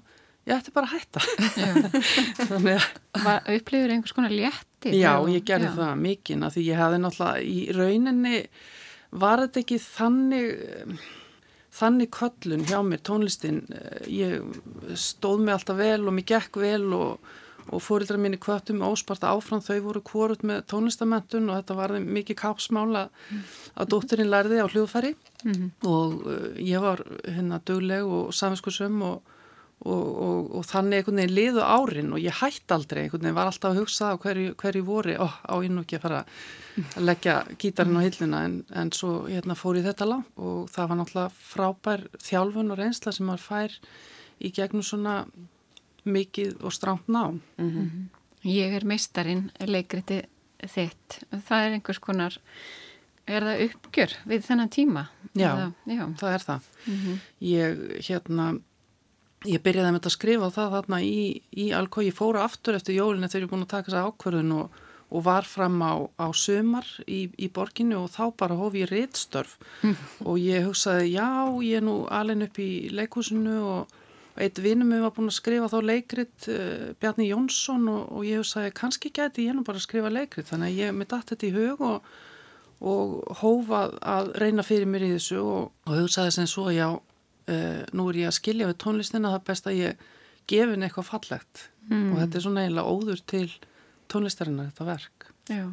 [0.50, 1.20] ég ætti bara að hætta
[3.30, 5.76] að upplifur einhvers konar létti Já, ég gerði já.
[5.78, 8.44] það mikinn að því ég hefði náttúrulega í rauninni
[9.10, 11.04] var þetta ekki þannig
[11.80, 13.62] þannig köllun hjá mér tónlistin
[14.10, 14.42] ég
[14.98, 17.30] stóð mig alltaf vel og mér gekk vel og
[17.74, 21.96] og fórildra mín í kvötum ósparta áfram þau voru kvorut með tónlistamentun og þetta var
[22.02, 23.44] mikið kápsmála mm.
[23.82, 25.70] að dótturinn lærði á hljóðfæri mm -hmm.
[25.90, 29.22] og uh, ég var hérna dögleg og saminskursum og,
[29.80, 33.52] og, og, og þannig einhvern veginn liðu árin og ég hætti aldrei einhvern veginn var
[33.52, 38.00] alltaf að hugsa hverju, hverju voru oh, á innu ekki að fara að leggja gítarinn
[38.00, 42.06] á hillina en, en svo hérna, fór ég þetta lang og það var náttúrulega frábær
[42.28, 43.80] þjálfun og reynsla sem maður fær
[44.40, 45.22] í gegnum svona
[46.10, 47.40] mikið og stránt ná.
[47.58, 48.08] Mm -hmm.
[48.44, 50.24] Ég er meistarinn leikriti
[50.60, 51.24] þitt.
[51.32, 52.38] Það er einhvers konar,
[53.28, 55.08] er það uppgjör við þennan tíma?
[55.34, 56.16] Já, Eða, já.
[56.18, 56.62] það er það.
[56.86, 57.18] Mm -hmm.
[57.40, 57.78] Ég,
[58.08, 58.60] hérna,
[59.48, 61.20] ég byrjaði með þetta að skrifa það þarna í,
[61.56, 64.56] í Alkói, ég fóra aftur eftir jólinu þegar ég er búin að taka þessa ákverðun
[64.58, 68.92] og, og var fram á, á sömar í, í borginu og þá bara hóf ég
[68.92, 69.96] réttstörf mm.
[70.28, 71.30] og ég hugsaði já,
[71.64, 73.98] ég er nú alveg upp í leikúsinu og
[74.40, 78.44] eitt vinnum við var búin að skrifa þá leikrit uh, Bjarni Jónsson og, og ég
[78.44, 81.48] hugsaði kannski geti ég nú bara að skrifa leikrit þannig að ég mitt allt þetta
[81.48, 82.14] í hug og,
[82.80, 86.90] og hófað að reyna fyrir mér í þessu og, og hugsaði sem svo já
[87.50, 90.08] uh, nú er ég að skilja við tónlistina það er best að ég
[90.50, 91.66] gefin eitthvað fallegt.
[91.90, 92.12] Mm.
[92.14, 93.48] og þetta er svona eiginlega óður til
[94.14, 95.30] tónlistarinnar þetta verk.
[95.50, 95.64] Já,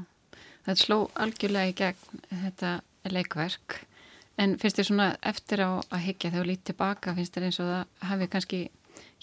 [0.64, 2.70] þetta sló algjörlega í gegn þetta
[3.12, 3.83] leikverk.
[4.41, 7.61] En finnst þér svona eftir á að higgja þegar þú lítið tilbaka, finnst þér eins
[7.61, 8.62] og það hafi kannski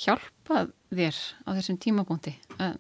[0.04, 2.78] hjálpað þér á þessum tímabúndi að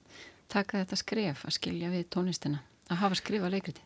[0.53, 3.85] taka þetta skref að skilja við tónlistina að hafa skrifað leikriti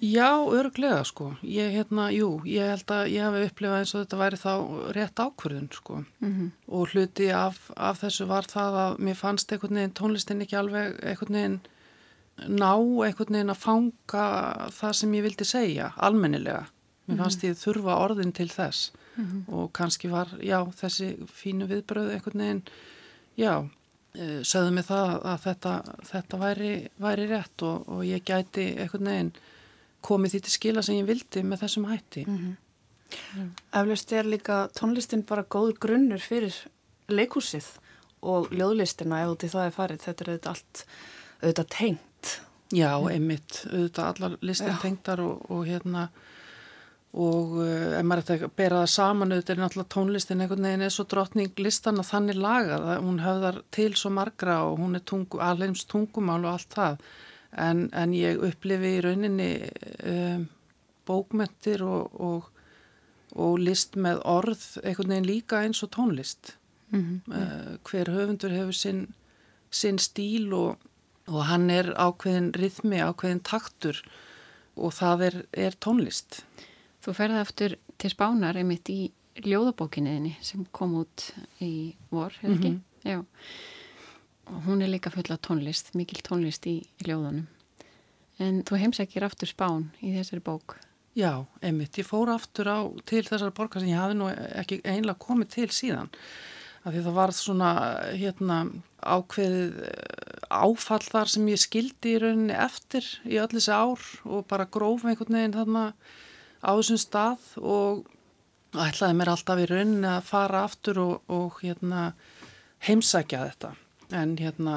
[0.00, 1.36] Já, örglega sko.
[1.42, 4.52] Ég, hérna, jú, ég held að ég hafi upplifað eins og þetta væri þá
[4.96, 6.00] rétt ákvörðun sko.
[6.20, 6.50] Mm -hmm.
[6.66, 10.98] Og hluti af, af þessu var það að mér fannst einhvern veginn tónlistin ekki alveg
[11.02, 11.60] einhvern veginn
[12.48, 12.74] ná
[13.06, 14.24] einhvern veginn að fanga
[14.70, 16.66] það sem ég vildi segja, almennilega.
[17.06, 17.54] Mér fannst mm -hmm.
[17.54, 19.54] ég þurfa orðin til þess mm -hmm.
[19.54, 22.62] og kannski var, já, þessi fínu viðbröðu einhvern veginn,
[23.36, 23.68] já,
[24.14, 29.04] eh, sögðu mig það að þetta, þetta væri, væri rétt og, og ég gæti einhvern
[29.04, 29.32] veginn
[30.04, 32.24] komið því til skila sem ég vildi með þessum hætti.
[32.26, 32.54] Mm -hmm.
[33.40, 33.50] mm.
[33.80, 36.54] Eflaust er líka tónlistin bara góður grunnur fyrir
[37.08, 37.66] leikúsið
[38.22, 40.04] og ljóðlistina ef út í það er farið.
[40.04, 40.84] Þetta er auðvitað allt
[41.42, 42.40] auðvitað tengt.
[42.72, 43.08] Já, mm.
[43.08, 43.66] einmitt.
[43.72, 46.08] Auðvitað allar listin tengtar og, og hérna
[47.14, 50.82] og uh, ef maður ætti að bera það saman auðvitað er náttúrulega tónlistin einhvern veginn
[50.82, 52.88] er svo drottning listan að þannig lagað.
[53.04, 56.98] Hún höfðar til svo margra og hún er tungu, alveg tungumál og allt það
[57.60, 59.50] en, en ég upplifi í rauninni
[60.10, 60.46] um,
[61.08, 62.50] bókmentir og, og,
[63.34, 66.54] og list með orð einhvern veginn líka eins og tónlist
[66.90, 67.34] mm -hmm.
[67.34, 69.14] uh, hver höfundur hefur sinn,
[69.70, 70.78] sinn stíl og,
[71.26, 74.02] og hann er ákveðin rithmi, ákveðin taktur
[74.76, 76.44] og það er, er tónlist
[77.04, 79.12] Þú ferði aftur til spánar einmitt í
[79.44, 82.68] ljóðabókinniðinni sem kom út í vor, ekki?
[82.70, 83.10] Mm -hmm.
[83.10, 83.26] Já og
[84.64, 87.46] hún er líka fulla tónlist, mikil tónlist í, í ljóðunum.
[88.42, 90.76] En þú heimsækir aftur spán í þessari bók.
[91.14, 91.94] Já, einmitt.
[92.00, 95.68] Ég fór aftur á til þessari borgar sem ég hafi nú ekki einlega komið til
[95.70, 96.10] síðan.
[96.82, 97.68] Af því það var svona
[98.18, 98.56] hérna,
[99.04, 104.48] ákveðið eh, áfall þar sem ég skildi í rauninni eftir í öll þessi ár og
[104.50, 105.84] bara gróf einhvern veginn þarna
[106.60, 108.04] á þessum stað og
[108.74, 112.10] ætlaði mér alltaf í rauninni að fara aftur og, og hérna,
[112.84, 113.72] heimsækja þetta
[114.14, 114.76] en hérna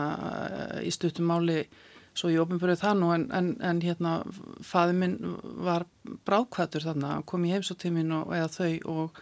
[0.83, 1.63] í stuttum máli
[2.17, 4.13] svo ég ofinbörði það nú en, en, en hérna
[4.65, 5.17] faði minn
[5.65, 5.85] var
[6.27, 9.19] brákvætur þarna, kom í heimsóttímin og eða þau og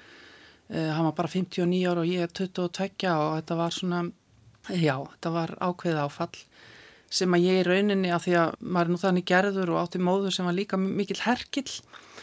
[0.69, 4.01] e, hann var bara 59 ára og ég er 22 og þetta var svona,
[4.71, 6.45] já, þetta var ákveð áfall
[7.15, 10.01] sem að ég í rauninni að því að maður er nú þannig gerður og átti
[10.01, 11.69] móður sem var líka mikil herkill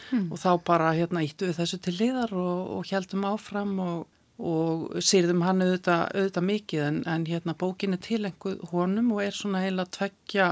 [0.09, 0.27] hmm.
[0.33, 4.03] og þá bara hérna íttu við þessu til liðar og, og heldum áfram og
[4.43, 9.37] og sýrðum hann auðvitað, auðvitað mikið en, en hérna bókin er tilenguð honum og er
[9.37, 10.47] svona heila tveggja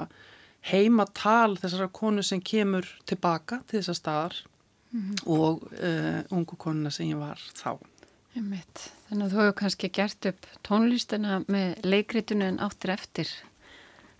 [0.71, 4.35] heimatal þessara konu sem kemur tilbaka til þessar staðar
[4.91, 5.23] mm -hmm.
[5.25, 7.79] og uh, ungu konuna sem ég var þá.
[8.35, 8.91] Einmitt.
[9.09, 13.27] Þannig að þú hefur kannski gert upp tónlistina með leikritunu en áttir eftir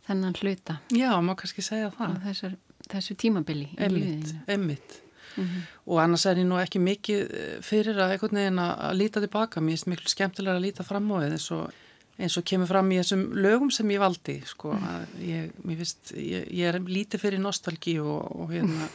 [0.08, 0.82] þennan hluta.
[0.92, 2.18] Já, má kannski segja það.
[2.26, 2.52] Þessu,
[2.90, 4.44] þessu tímabili í lífiðinu.
[4.48, 5.02] Einmitt
[5.36, 5.62] mm -hmm.
[5.86, 9.62] og annars er ég nú ekki mikið eh, fyrir að einhvern veginn að líta tilbaka.
[9.62, 11.72] Mér er miklu skemmtilega að líta fram á þið eins og,
[12.20, 15.08] eins og kemur fram í þessum lögum sem ég valdi sko, mm.
[15.20, 18.88] ég, finnst, ég, ég er lítið fyrir nostalgí og, og, hérna,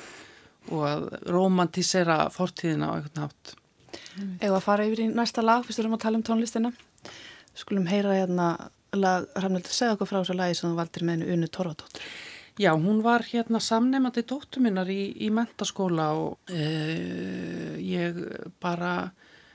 [0.71, 3.57] og að romantísera fortíðina á einhvern nátt
[4.41, 6.73] Eða að fara yfir í næsta lag fyrst erum við að tala um tónlistina?
[7.57, 8.49] Skulum heyra hérna
[8.97, 12.09] lag, Ramnildur, segja okkur frá þessu lagi sem þú valdir með hennu Unu Torvadóttur
[12.59, 16.63] Já, hún var hérna samnefandi dóttur minnar í, í mentaskóla og e,
[17.85, 18.17] ég
[18.65, 19.11] bara,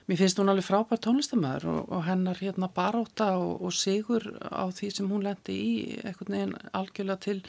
[0.06, 4.70] mér finnst hún alveg frábært tónlistamæður og, og hennar hérna baráta og, og sigur á
[4.70, 5.74] því sem hún lendi í
[6.04, 7.42] eitthvað neginn algjörlega til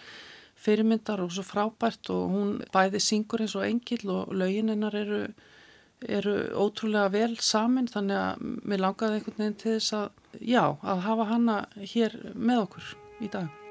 [0.57, 5.23] fyrirmyndar og svo frábært og hún bæði syngur eins og engil og lögin hennar eru,
[6.01, 11.09] eru ótrúlega vel samin þannig að mér langaði einhvern veginn til þess að, já, að
[11.11, 13.62] hafa hanna hér með okkur í dag.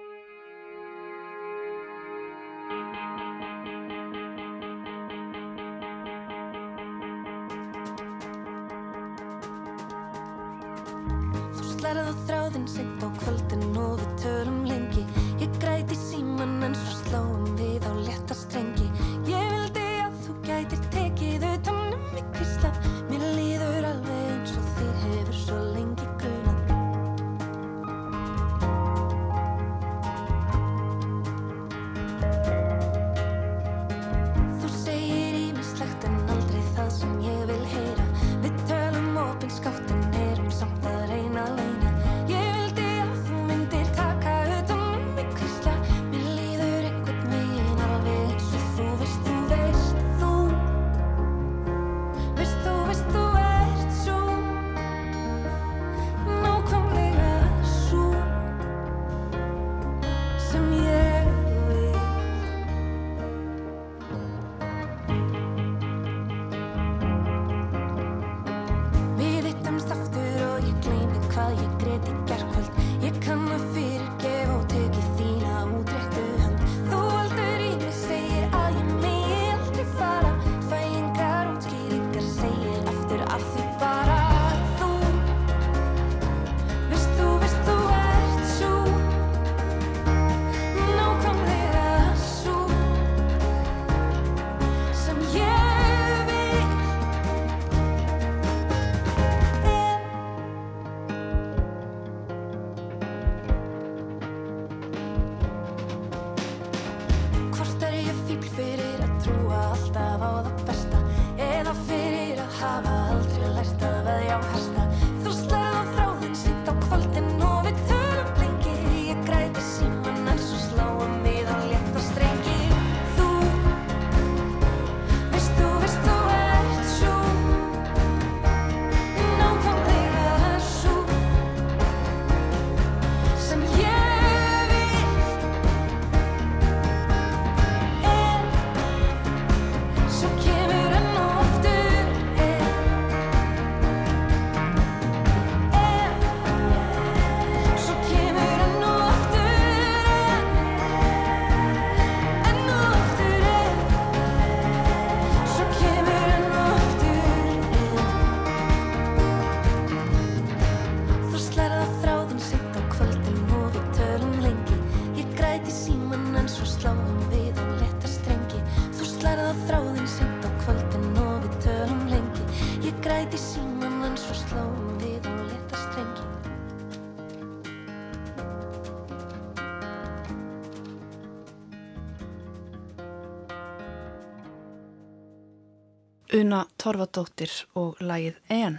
[186.31, 188.77] Una Torfadóttir og lagið En.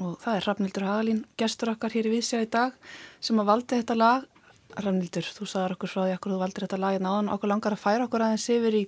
[0.00, 2.72] Og það er Rafnildur Hagalín, gestur okkar hér í Vísja í dag
[3.20, 4.24] sem að valdi þetta lag.
[4.76, 7.28] Rafnildur, þú sagðar okkur frá því okkur þú valdir þetta lag en áðan.
[7.32, 8.82] Okkur langar að færa okkur aðeins yfir í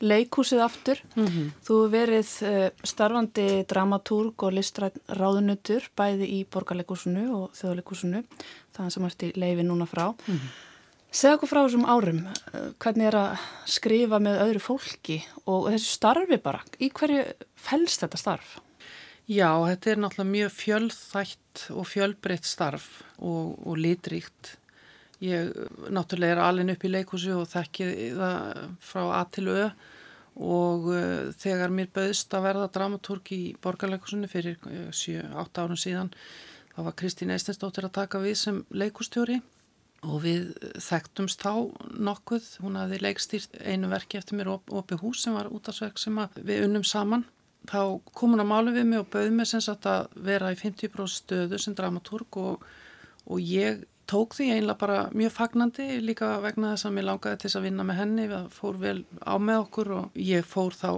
[0.00, 1.02] leikúsið aftur.
[1.14, 1.52] Mm -hmm.
[1.68, 8.24] þú verið uh, starfandi dramatúrg og listrætt ráðunutur bæði í borgarleikúsinu og þjóðleikúsinu
[8.72, 10.12] þannig sem ert í leifi núna frá.
[10.12, 10.69] Mm -hmm.
[11.10, 12.18] Segð okkur frá þessum árum,
[12.78, 15.16] hvernig er að skrifa með öðru fólki
[15.50, 17.24] og þessu starfi bara, í hverju
[17.58, 18.52] fælst þetta starf?
[19.26, 22.88] Já, þetta er náttúrulega mjög fjölþætt og fjölbreytt starf
[23.18, 24.54] og, og litríkt.
[25.18, 25.50] Ég
[25.90, 29.62] náttúrulega er alveg upp í leikúsi og þekki það frá A til Ö
[30.40, 36.14] og uh, þegar mér bauðst að verða dramatúrk í borgarleikusunni fyrir 7-8 uh, árum síðan
[36.70, 39.59] þá var Kristín Eistensdóttir að taka við sem leikustjóri og
[40.00, 41.52] við þekktumst þá
[42.08, 42.46] nokkuð.
[42.64, 46.86] Hún hafði leikstýrt einu verki eftir mér opið hús sem var útastverk sem við unnum
[46.86, 47.26] saman.
[47.68, 50.56] Þá kom hún að málu við mig og bauði mig sem sagt að vera í
[50.56, 52.64] 50% stöðu sem dramatúrk og,
[53.28, 57.50] og ég tók því einlega bara mjög fagnandi líka vegna þess að mér langaði til
[57.52, 60.90] að vinna með henni, það fór vel á með okkur og ég fór þá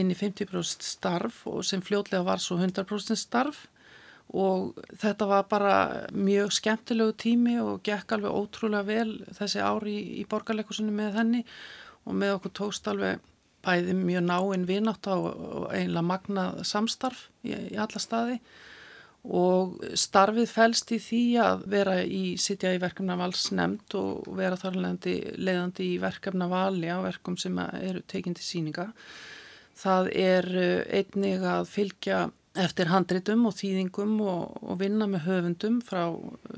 [0.00, 3.66] inn í 50% starf og sem fljótlega var svo 100% starf
[4.36, 5.74] og þetta var bara
[6.12, 11.44] mjög skemmtilegu tími og gekk alveg ótrúlega vel þessi ári í, í borgarleikusunni með henni
[12.04, 13.22] og með okkur tókst alveg
[13.64, 18.38] bæði mjög náinn vinátt og einlega magnað samstarf í, í alla staði
[19.28, 25.88] og starfið fælst í því að vera í, sitja í verkefnavalsnemnd og vera þar leiðandi
[25.88, 28.88] í verkefnavali á verkum sem eru tekindi síninga.
[29.78, 32.22] Það er eh, einnig að fylgja
[32.54, 36.02] eftir handritum og þýðingum og, og vinna með höfundum frá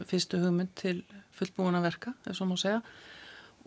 [0.07, 1.03] fyrstu hugmynd til
[1.36, 2.82] fullbúina verka, ef svo má segja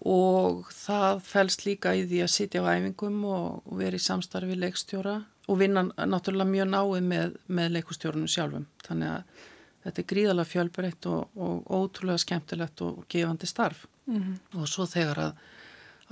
[0.03, 4.57] og það fælst líka í því að sitja á æfingum og, og vera í samstarfi
[4.59, 5.15] leikstjóra
[5.47, 8.65] og vinna náttúrulega mjög náið með, með leikustjórunum sjálfum.
[8.83, 9.41] Þannig að
[9.83, 13.85] þetta er gríðalega fjölbreytt og, og ótrúlega skemmtilegt og gefandi starf.
[14.05, 14.61] Mm -hmm.
[14.61, 15.33] Og svo þegar að,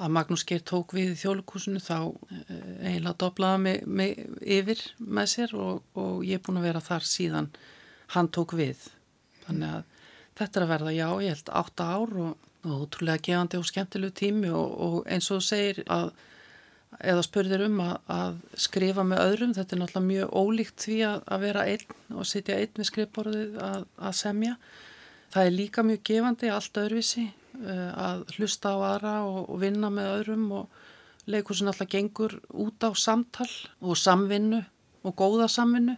[0.02, 2.54] að Magnús Geir tók við í þjólikúsinu þá eh,
[2.90, 7.08] eiginlega doblaði mig, mig yfir með sér og, og ég er búin að vera þar
[7.08, 7.52] síðan
[8.16, 8.88] hann tók við.
[9.46, 10.08] Þannig að
[10.40, 14.14] þetta er að verða, já, ég held átta ár og og útrúlega gefandi og skemmtilegu
[14.14, 16.12] tími og, og eins og þú segir að
[17.02, 21.22] eða spurðir um að, að skrifa með öðrum, þetta er náttúrulega mjög ólíkt því að,
[21.26, 24.58] að vera einn og sitja einn við skrifborðið að, að semja
[25.34, 30.46] það er líka mjög gefandi allt öðruvísi að hlusta á aðra og vinna með öðrum
[30.62, 33.50] og leikursin alltaf gengur út á samtal
[33.82, 34.64] og samvinnu
[35.04, 35.98] og góða samvinnu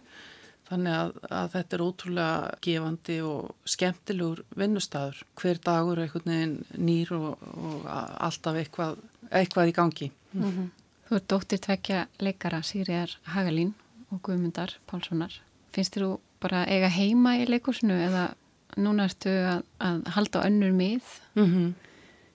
[0.64, 5.18] Þannig að, að þetta er ótrúlega gefandi og skemmtilegur vinnustæður.
[5.40, 6.54] Hver dagur er einhvern veginn
[6.86, 10.08] nýr og, og alltaf eitthvað, eitthvað í gangi.
[10.32, 10.70] Mm -hmm.
[11.04, 13.74] Þú ert dóttir tvekja leikara Sýriðar Hagalín
[14.10, 15.36] og Guðmundar Pálssonar.
[15.72, 18.34] Finnst þér þú bara eiga heima í leikursinu eða
[18.80, 21.10] núna ertu að, að halda á önnur mið?
[21.34, 21.74] Mm -hmm.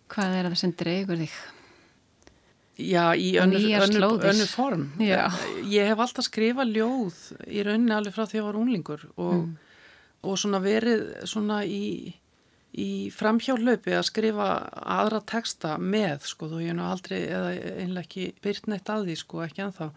[0.09, 1.33] Hvað er það sem dreigur þig?
[2.79, 4.85] Já, í önnur, önnur, önnur form.
[5.03, 5.27] Já.
[5.67, 7.17] Ég hef alltaf skrifað ljóð
[7.51, 9.49] í rauninni alveg frá því að ég var unlingur og, mm.
[10.23, 12.15] og svona verið svona í,
[12.71, 14.49] í framhjálaupi að skrifa
[14.95, 17.51] aðra texta með sko þú ég nú aldrei eða
[17.83, 19.91] einlega ekki byrt neitt að því sko ekki anþá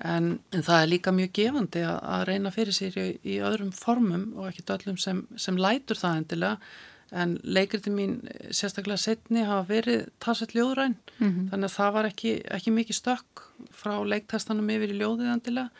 [0.00, 3.72] en, en það er líka mjög gefandi að, að reyna fyrir sér í, í öðrum
[3.76, 6.72] formum og ekki öllum sem, sem lætur það endilega.
[7.12, 8.22] En leikriti mín
[8.56, 10.96] sérstaklega setni hafa verið talsett ljóðræn.
[11.18, 11.48] Mm -hmm.
[11.50, 15.70] þannig að það var ekki, ekki mikið stökk frá leiktestanum yfir í ljóðið endilega.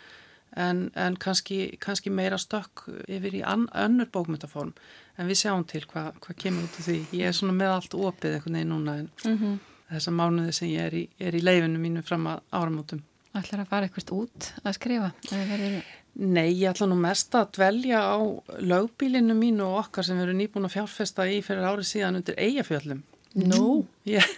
[0.52, 4.74] En, en kannski, kannski meira stökk yfir í an, önnur bókmyndaform
[5.16, 6.98] en við sjáum til hvað hva kemur út af því.
[7.16, 9.58] Ég er svona með allt opið einhvern veginn núna en mm -hmm.
[9.94, 13.02] þessa mánuði sem ég er í, er í leifinu mínu fram að áramótum
[13.32, 15.10] Ætlar að fara eitthvað út að skrifa?
[15.30, 15.76] Verður...
[16.12, 18.20] Nei, ég ætla nú mest að dvelja á
[18.60, 23.00] lögbílinu mínu og okkar sem eru nýbúin að fjárfesta í fyrir árið síðan undir eigafjöllum.
[23.32, 23.86] Nú?
[24.04, 24.28] Yeah.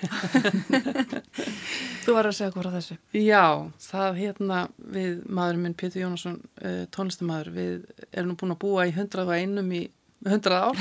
[2.04, 2.96] Þú var að segja frá þessu?
[3.18, 3.44] Já,
[3.82, 8.86] það hérna við maðurinn minn Pétur Jónasson, uh, tónlistamæður, við erum nú búin að búa
[8.86, 9.82] í 101 í
[10.24, 10.78] 100 ár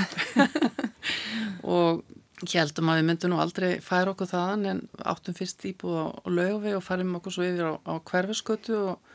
[1.80, 2.04] og
[2.42, 6.28] heldum að við myndum nú aldrei færa okkur þaðan en áttum fyrst íbúð á, á
[6.28, 9.12] lögvei og færum okkur svo yfir á, á hverfiskötu og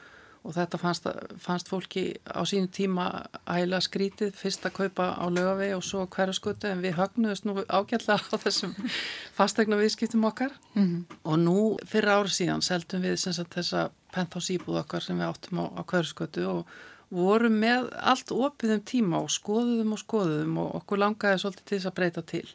[0.48, 1.06] og þetta fannst,
[1.42, 3.06] fannst fólki á sínu tíma
[3.44, 4.34] ægilega skrítið.
[4.38, 8.36] Fyrst að kaupa á lögavegi og svo hverju skutu en við högnuðust nú ágætlega á
[8.44, 8.74] þessum
[9.38, 10.54] fastegna viðskiptum okkar.
[10.74, 11.16] Mm -hmm.
[11.24, 15.64] og nú fyrir árið síðan seldum við þessa penthouse íbúð okkar sem við áttum á,
[15.76, 16.66] á hverju skutu og
[17.10, 21.78] vorum með allt opið um tíma og skoðuðum og skoðuðum og okkur langaði svolítið til
[21.78, 22.48] þess að breyta til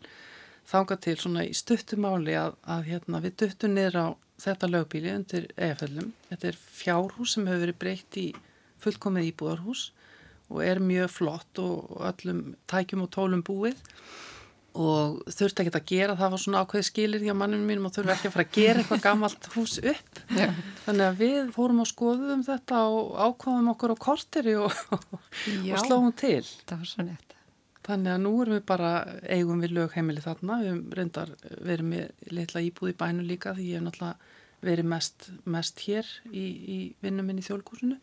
[0.70, 4.08] þánga til svona í stuttumáli að, að hérna, við duttum niður á
[4.44, 6.12] þetta lögbíli undir EFL-um.
[6.32, 8.28] Þetta er fjárhús sem hefur verið breytt í
[8.84, 9.88] fullkomið íbúðarhús
[10.52, 13.80] og er mjög flott og öllum tækjum og tólum búið
[14.74, 18.14] og þurfti ekki að gera, það var svona ákveði skilir hjá mannum mínum og þurfti
[18.16, 20.22] ekki að fara að gera eitthvað gammalt hús upp.
[20.40, 20.48] Já.
[20.88, 26.16] Þannig að við fórum og skoðum þetta og ákváðum okkur á korteri og, og slóðum
[26.18, 26.42] til.
[26.66, 27.33] Það var svo neitt.
[27.84, 28.92] Þannig að nú erum við bara
[29.28, 31.34] eigum við lögheimili þarna, við hefum reyndar
[31.68, 34.32] verið með litla íbúð í bænu líka því ég hef náttúrulega
[34.64, 37.98] verið mest, mest hér í, í vinnum minn í þjólkursinu.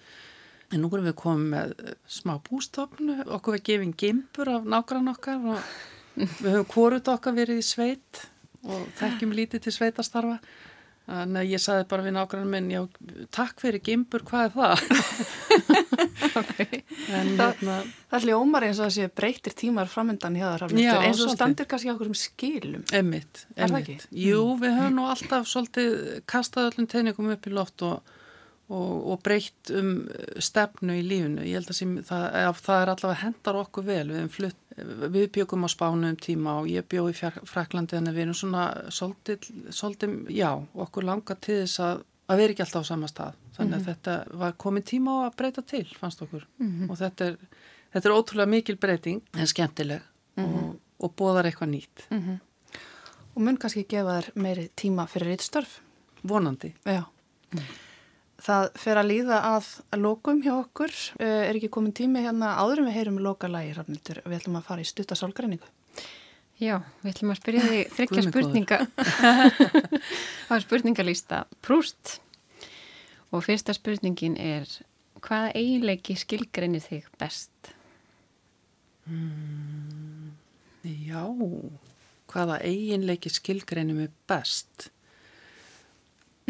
[0.70, 1.72] En nú erum við komið með
[2.06, 5.72] smá bústofnu, okkur við gefum gimpur af nákvæmlega nokkar og
[6.20, 8.26] við höfum korut okkar verið í sveit
[8.68, 10.36] og þekkjum lítið til sveitastarfa.
[11.10, 12.80] Þannig að ég saði bara við nákvæmlega minn, já,
[13.34, 14.82] takk fyrir gimpur, hvað er það?
[16.40, 16.82] okay.
[17.10, 17.76] en, Þa, hérna,
[18.12, 21.90] það hljómar eins og það sé breytir tímar framöndan hjá það eins og standir kannski
[21.92, 24.62] okkur um skilum Emmitt, emmitt Jú, mm.
[24.62, 25.98] við höfum nú alltaf svolítið
[26.30, 28.14] kastað öllum tegningum upp í loft og,
[28.70, 29.94] og, og breytt um
[30.38, 32.26] stefnu í lífunu ég held að sem, það,
[32.60, 34.60] það er allavega hendar okkur vel við, flutt,
[35.16, 38.68] við byggum á spánu um tíma og ég bjóð í Fraklandi en við erum svona
[38.94, 40.52] svolítið, já,
[40.86, 43.86] okkur langar til þess að að vera ekki alltaf á sama stað þannig að mm
[43.86, 43.88] -hmm.
[43.88, 46.90] þetta var komið tíma á að breyta til fannst okkur mm -hmm.
[46.90, 47.36] og þetta er,
[47.92, 50.02] þetta er ótrúlega mikil breyting en skemmtileg
[50.36, 50.64] mm -hmm.
[50.64, 52.38] og, og bóðar eitthvað nýtt mhm.
[53.34, 55.80] Og mun kannski gefa þér meiri tíma fyrir eitt störf?
[56.22, 57.04] Vonandi Já
[58.40, 59.68] Það fer að líða að
[60.00, 64.22] lokum hjá okkur eh, er ekki komin tími hérna áður en við heyrum lokalægi Rafnildur,
[64.24, 65.68] við ætlum að fara í stuttasálgreiningu
[66.60, 68.80] Já, við ætlum að spyrja því þryggja spurninga
[70.50, 72.18] á spurningalýsta Prúst
[73.30, 74.68] og fyrsta spurningin er
[75.24, 77.74] hvaða eiginleiki skilgreinir þig best?
[79.10, 80.32] Mm,
[81.06, 81.22] já,
[82.30, 84.90] hvaða eiginleiki skilgreinir mig best?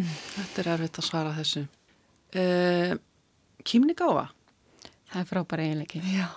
[0.01, 1.67] Þetta er erfitt að svara þessu.
[2.31, 2.93] Uh, eh,
[3.67, 4.29] Kýmni gáfa?
[5.11, 6.01] Það er frábæra eiginleiki.
[6.07, 6.29] Já.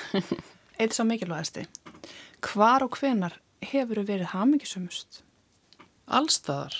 [0.80, 1.64] Eitt svo mikilvægasti.
[2.42, 5.22] Hvar og hvenar hefur þau verið hamingisumust?
[6.06, 6.76] Allstaðar.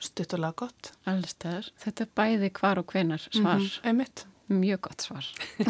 [0.00, 0.92] Stuttulega gott.
[1.08, 1.70] Allstaðar.
[1.78, 3.60] Þetta er bæði hvar og hvenar svar.
[3.60, 3.86] Mm -hmm.
[3.86, 4.26] Einmitt.
[4.48, 5.26] Mjög gott svar.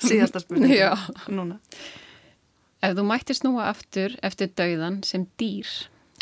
[0.00, 0.72] Síðasta spurning.
[0.72, 0.96] Já.
[1.28, 1.58] Núna.
[2.80, 5.68] Ef þú mætti snúa aftur eftir dauðan sem dýr,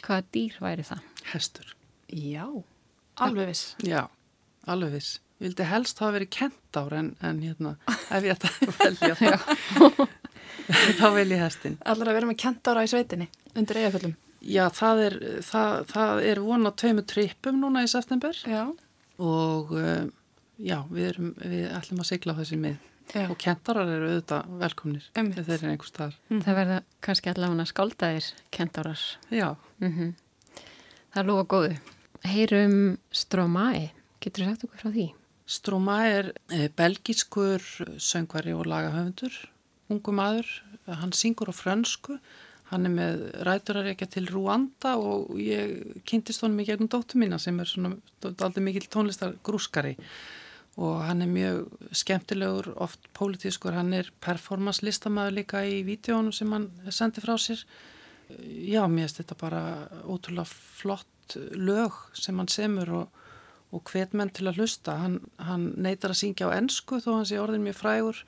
[0.02, 1.04] hvaða dýr væri það?
[1.32, 1.76] Hestur.
[2.08, 2.64] Já,
[3.26, 3.74] alveg viss.
[3.86, 4.02] Já,
[4.66, 5.18] alveg viss.
[5.38, 10.08] Vildi helst hafa verið kentár en, en hérna, ef ég ætta að velja það
[10.98, 15.00] þá vil ég hestin Allar að vera með kentára í sveitinni undir eigaföllum Já, það
[15.02, 18.38] er, það, það er von á tveimu trippum núna í september.
[18.46, 18.68] Já.
[19.18, 20.06] og uh,
[20.62, 22.78] já, við, erum, við ætlum að sigla á þessi mið.
[23.08, 23.24] Já.
[23.32, 25.04] og kentárar eru auðvitað velkomnir.
[25.16, 26.16] Þegar þeir eru einhver staðar.
[26.28, 26.40] Mm.
[26.44, 29.48] Það verða kannski allavega skáldaðir kentárar Já.
[29.80, 30.10] Mm -hmm.
[31.08, 31.78] Það er lúa góðu
[32.26, 33.90] Heyrum Strómæi,
[34.22, 35.06] getur þú sagt okkur frá því?
[35.48, 37.62] Strúma er eh, belgískur
[37.96, 39.32] söngvari og lagahöfundur,
[39.88, 40.50] ungum aður,
[40.88, 42.18] hann syngur á frönsku,
[42.68, 47.56] hann er með ræturarækja til Rúanda og ég kynntist honum í gegnum dóttu mína sem
[47.62, 47.94] er svona
[48.28, 49.94] aldrei mikil tónlistar grúskari
[50.78, 56.52] og hann er mjög skemmtilegur, oft pólitískur, hann er performance listamæður líka í vídjónum sem
[56.54, 57.64] hann sendi frá sér.
[58.28, 59.62] Já, mér finnst þetta bara
[60.04, 63.18] ótrúlega flott lög sem hann semur og
[63.74, 64.96] og hvet menn til að hlusta.
[65.02, 68.22] Hann, hann neytar að syngja á ennsku þó hann sé orðin mjög frægur.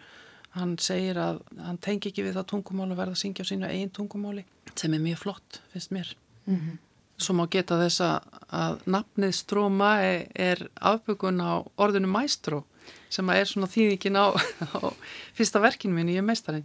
[0.56, 3.68] Hann segir að hann tengi ekki við það tungumáli að verða að syngja á sínu
[3.70, 4.44] eigin tungumáli
[4.74, 6.14] sem er mjög flott, finnst mér.
[6.46, 6.78] Mm -hmm.
[7.20, 10.00] Svo má geta þess að nafnið Stróma
[10.34, 12.64] er afbökun á orðinu Maestro
[13.08, 14.26] sem er svona þýðingin á,
[14.76, 14.92] á
[15.34, 16.64] fyrsta verkinu minni, ég er meistarinn.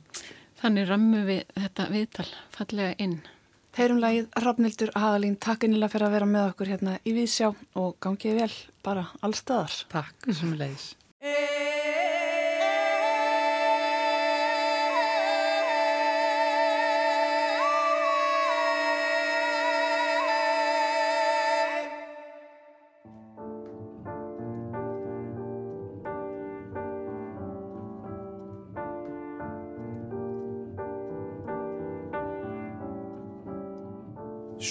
[0.61, 3.21] Þannig rammu við þetta viðtal fallega inn.
[3.75, 7.97] Heyrum lagið Rafnildur Hagalín, takk innilega fyrir að vera með okkur hérna í Vísjá og
[7.99, 8.53] gangið vel
[8.87, 9.73] bara allstaðar.
[9.91, 10.93] Takk, sem leiðis.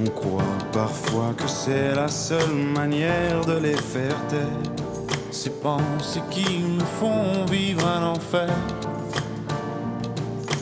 [0.00, 0.42] On croit
[0.72, 4.46] parfois que c'est la seule manière de les faire taire.
[5.32, 8.48] Ces pensées qui me font vivre un enfer.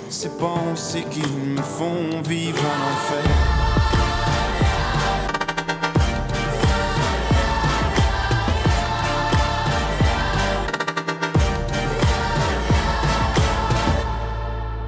[0.09, 3.31] Ces pensées qui me font vivre un enfer.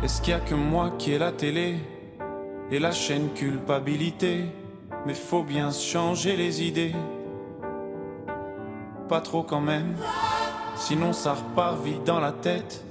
[0.03, 1.97] Est-ce qu'il y a que moi qui ai la télé?
[2.71, 4.45] Et la chaîne culpabilité
[5.07, 6.95] Mais faut bien changer les idées.
[9.09, 9.97] Pas trop quand même,
[10.77, 12.85] sinon ça repart vite dans la tête.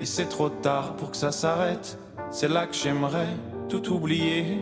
[0.00, 1.98] Et c'est trop tard pour que ça s'arrête.
[2.30, 3.28] C'est là que j'aimerais
[3.68, 4.60] tout oublier.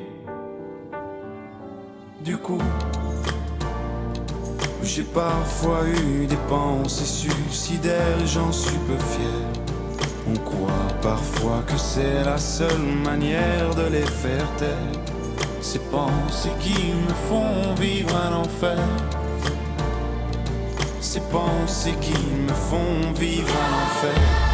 [2.21, 2.63] Du coup,
[4.85, 9.64] j'ai parfois eu des pensées suicidaires et j'en suis peu fier.
[10.27, 15.03] On croit parfois que c'est la seule manière de les faire taire.
[15.61, 18.79] Ces pensées qui me font vivre un enfer.
[21.01, 24.54] Ces pensées qui me font vivre un enfer.